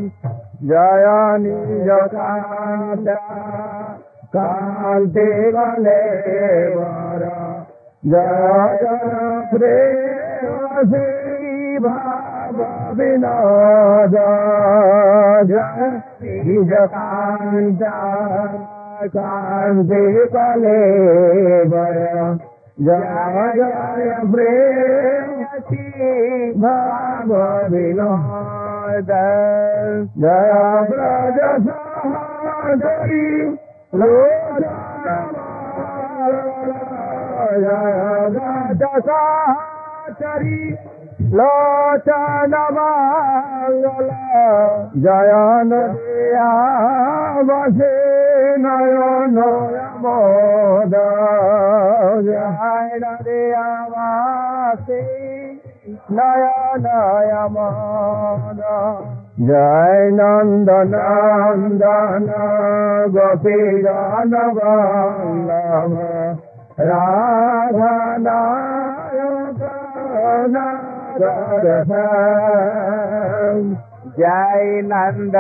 जय 0.65 1.07
निज 1.39 1.89
कांति 4.37 5.25
गले 5.55 6.05
वर। 6.75 7.25
जय 8.05 8.85
प्रेम 9.53 10.81
श्री 10.91 11.79
भाव 11.79 12.57
विनोद 12.95 14.17
जय 15.51 16.87
कांत 16.87 17.83
कांति 19.17 20.05
गले 20.35 20.81
वर। 21.65 21.99
जय 22.81 23.53
जय 23.57 24.17
प्रेम 24.33 25.45
भाव 26.63 27.31
विनोद 27.71 28.74
जय 28.95 30.51
लोचल 41.35 42.53
जय 44.97 45.33
नया 45.65 46.49
बस 47.43 47.79
नये 48.59 49.15
नयन 56.13 56.87
मोद 57.51 58.61
जय 59.41 60.11
नंद 60.13 60.71
नंदन 60.71 62.27
गोपी 63.09 63.83
जन 63.83 64.35
वल्लभ 64.57 65.95
राधा 66.81 68.17
नायक 68.17 69.61
नागर 70.51 71.85
श्याम। 71.85 73.77
जय 74.19 74.81
नंद 74.85 75.37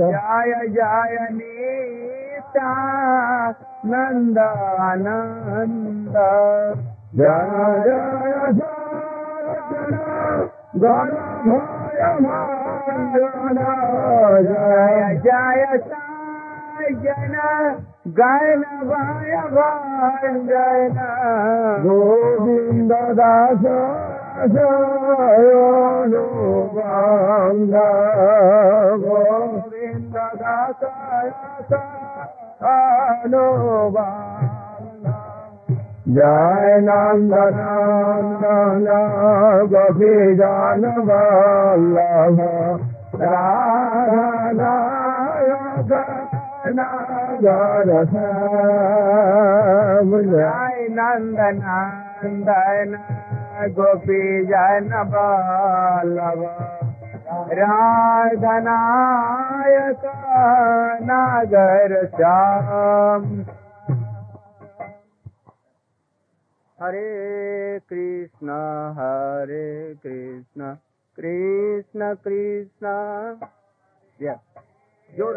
जय 0.00 0.68
जय 0.68 1.28
नीता 1.30 2.70
नंद 3.84 4.38
नंद 5.02 6.18
जय 16.90 17.14
न 17.18 17.76
गायनि। 18.08 18.86
बाब 18.86 20.46
जय 20.46 20.90
न 20.92 20.94
गोबिंदासि 21.86 23.12
दासो 23.12 24.82
बय 33.88 36.80
नंद 36.80 37.34
नभी 39.62 40.34
जान 40.34 40.82
भल 40.82 41.96
जय 50.32 50.78
नंद 50.90 51.40
नंदन 51.58 52.90
गोपी 53.76 54.22
जन 54.46 54.90
वल्लभ 55.12 56.40
राधनायक 57.58 58.52
नागर 61.08 61.92
श्याम 62.16 63.22
हरे 66.78 67.12
कृष्ण 67.90 68.48
हरे 68.98 69.68
कृष्ण 70.06 70.60
कृष्ण 71.18 72.00
कृष्ण। 72.24 72.84
ज़ोर 75.08 75.36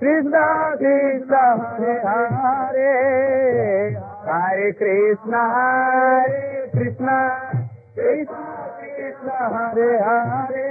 कृष्ण 0.00 0.40
कृष्ण 0.80 1.36
हरे 1.60 1.92
हरे 2.06 2.88
हरे 4.26 4.70
कृष्ण 4.80 5.38
हरे 5.52 6.40
कृष्ण 6.74 7.14
कृष्ण 7.98 8.42
कृष्ण 8.96 9.30
हरे 9.54 9.88
हरे 10.08 10.66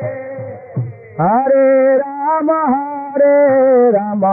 हरे 1.19 1.63
राम 1.97 2.51
हरे 2.73 3.31
राम 3.95 4.25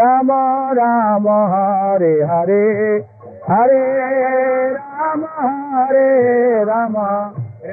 राम 0.00 0.32
राम 0.80 1.28
हरे 1.54 2.12
हरे 2.32 2.60
हरे 3.48 3.80
राम 4.74 5.24
हरे 5.72 6.64
राम 6.64 6.96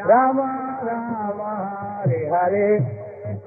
राम 0.08 0.40
राम 0.88 1.42
हरे 1.42 2.26
हरे 2.34 2.99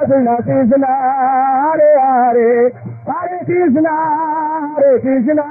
कृष्ण 0.00 0.34
कृष्ण 0.44 0.84
हरे 0.90 1.88
हरे 2.00 2.68
कृष्ण 3.08 3.86
हरे 3.86 4.96
कृष्ण 4.98 5.42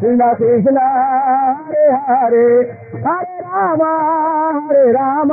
कृष्ण 0.00 0.32
कृष्ण 0.34 0.78
हरे 0.96 1.86
हरे 2.08 2.46
हरे 3.06 3.38
राम 3.48 3.82
राम 4.90 5.30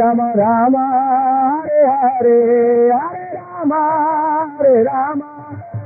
राम 0.00 0.20
राम 0.36 0.76
हरे 0.76 1.86
हरे 1.86 2.88
राम 2.88 3.72
राम 4.88 5.22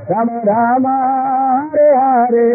राम 0.09 0.29
राम 0.47 0.85
हरे 0.87 1.85
हरे 1.97 2.49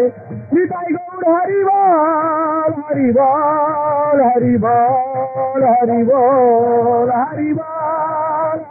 निताई 0.53 0.93
गौर 0.93 1.23
हरि 1.29 1.63
बोल 1.63 2.75
हरि 2.83 3.09
बोल 3.15 4.21
हरि 4.23 4.57
बोल 4.59 5.63
हरि 5.63 5.93
बोल 6.03 7.11
हरि 7.11 7.47
बोल 7.47 8.21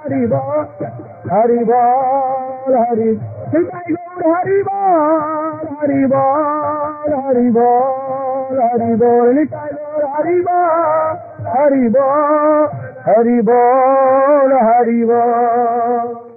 हरि 0.01 0.25
बोल 0.33 0.87
हरि 1.33 1.59
बोल 1.71 2.77
हरि 2.77 3.11
निताई 3.55 3.93
गौर 3.93 4.25
हरि 4.31 4.63
बोल 4.71 5.69
हरि 5.83 6.07
बोल 6.15 7.15
हरि 7.21 7.51
बोल 7.59 8.63
हरि 8.63 8.95
बोल 9.05 9.35
निताई 9.39 9.77
गौर 9.77 10.09
हरि 10.17 10.41
बोल 10.49 11.15
हरि 11.53 11.89
बोल 11.99 12.99
हरि 13.11 13.41
बोल 13.53 14.59
हरि 14.63 15.05
बोल 15.05 16.30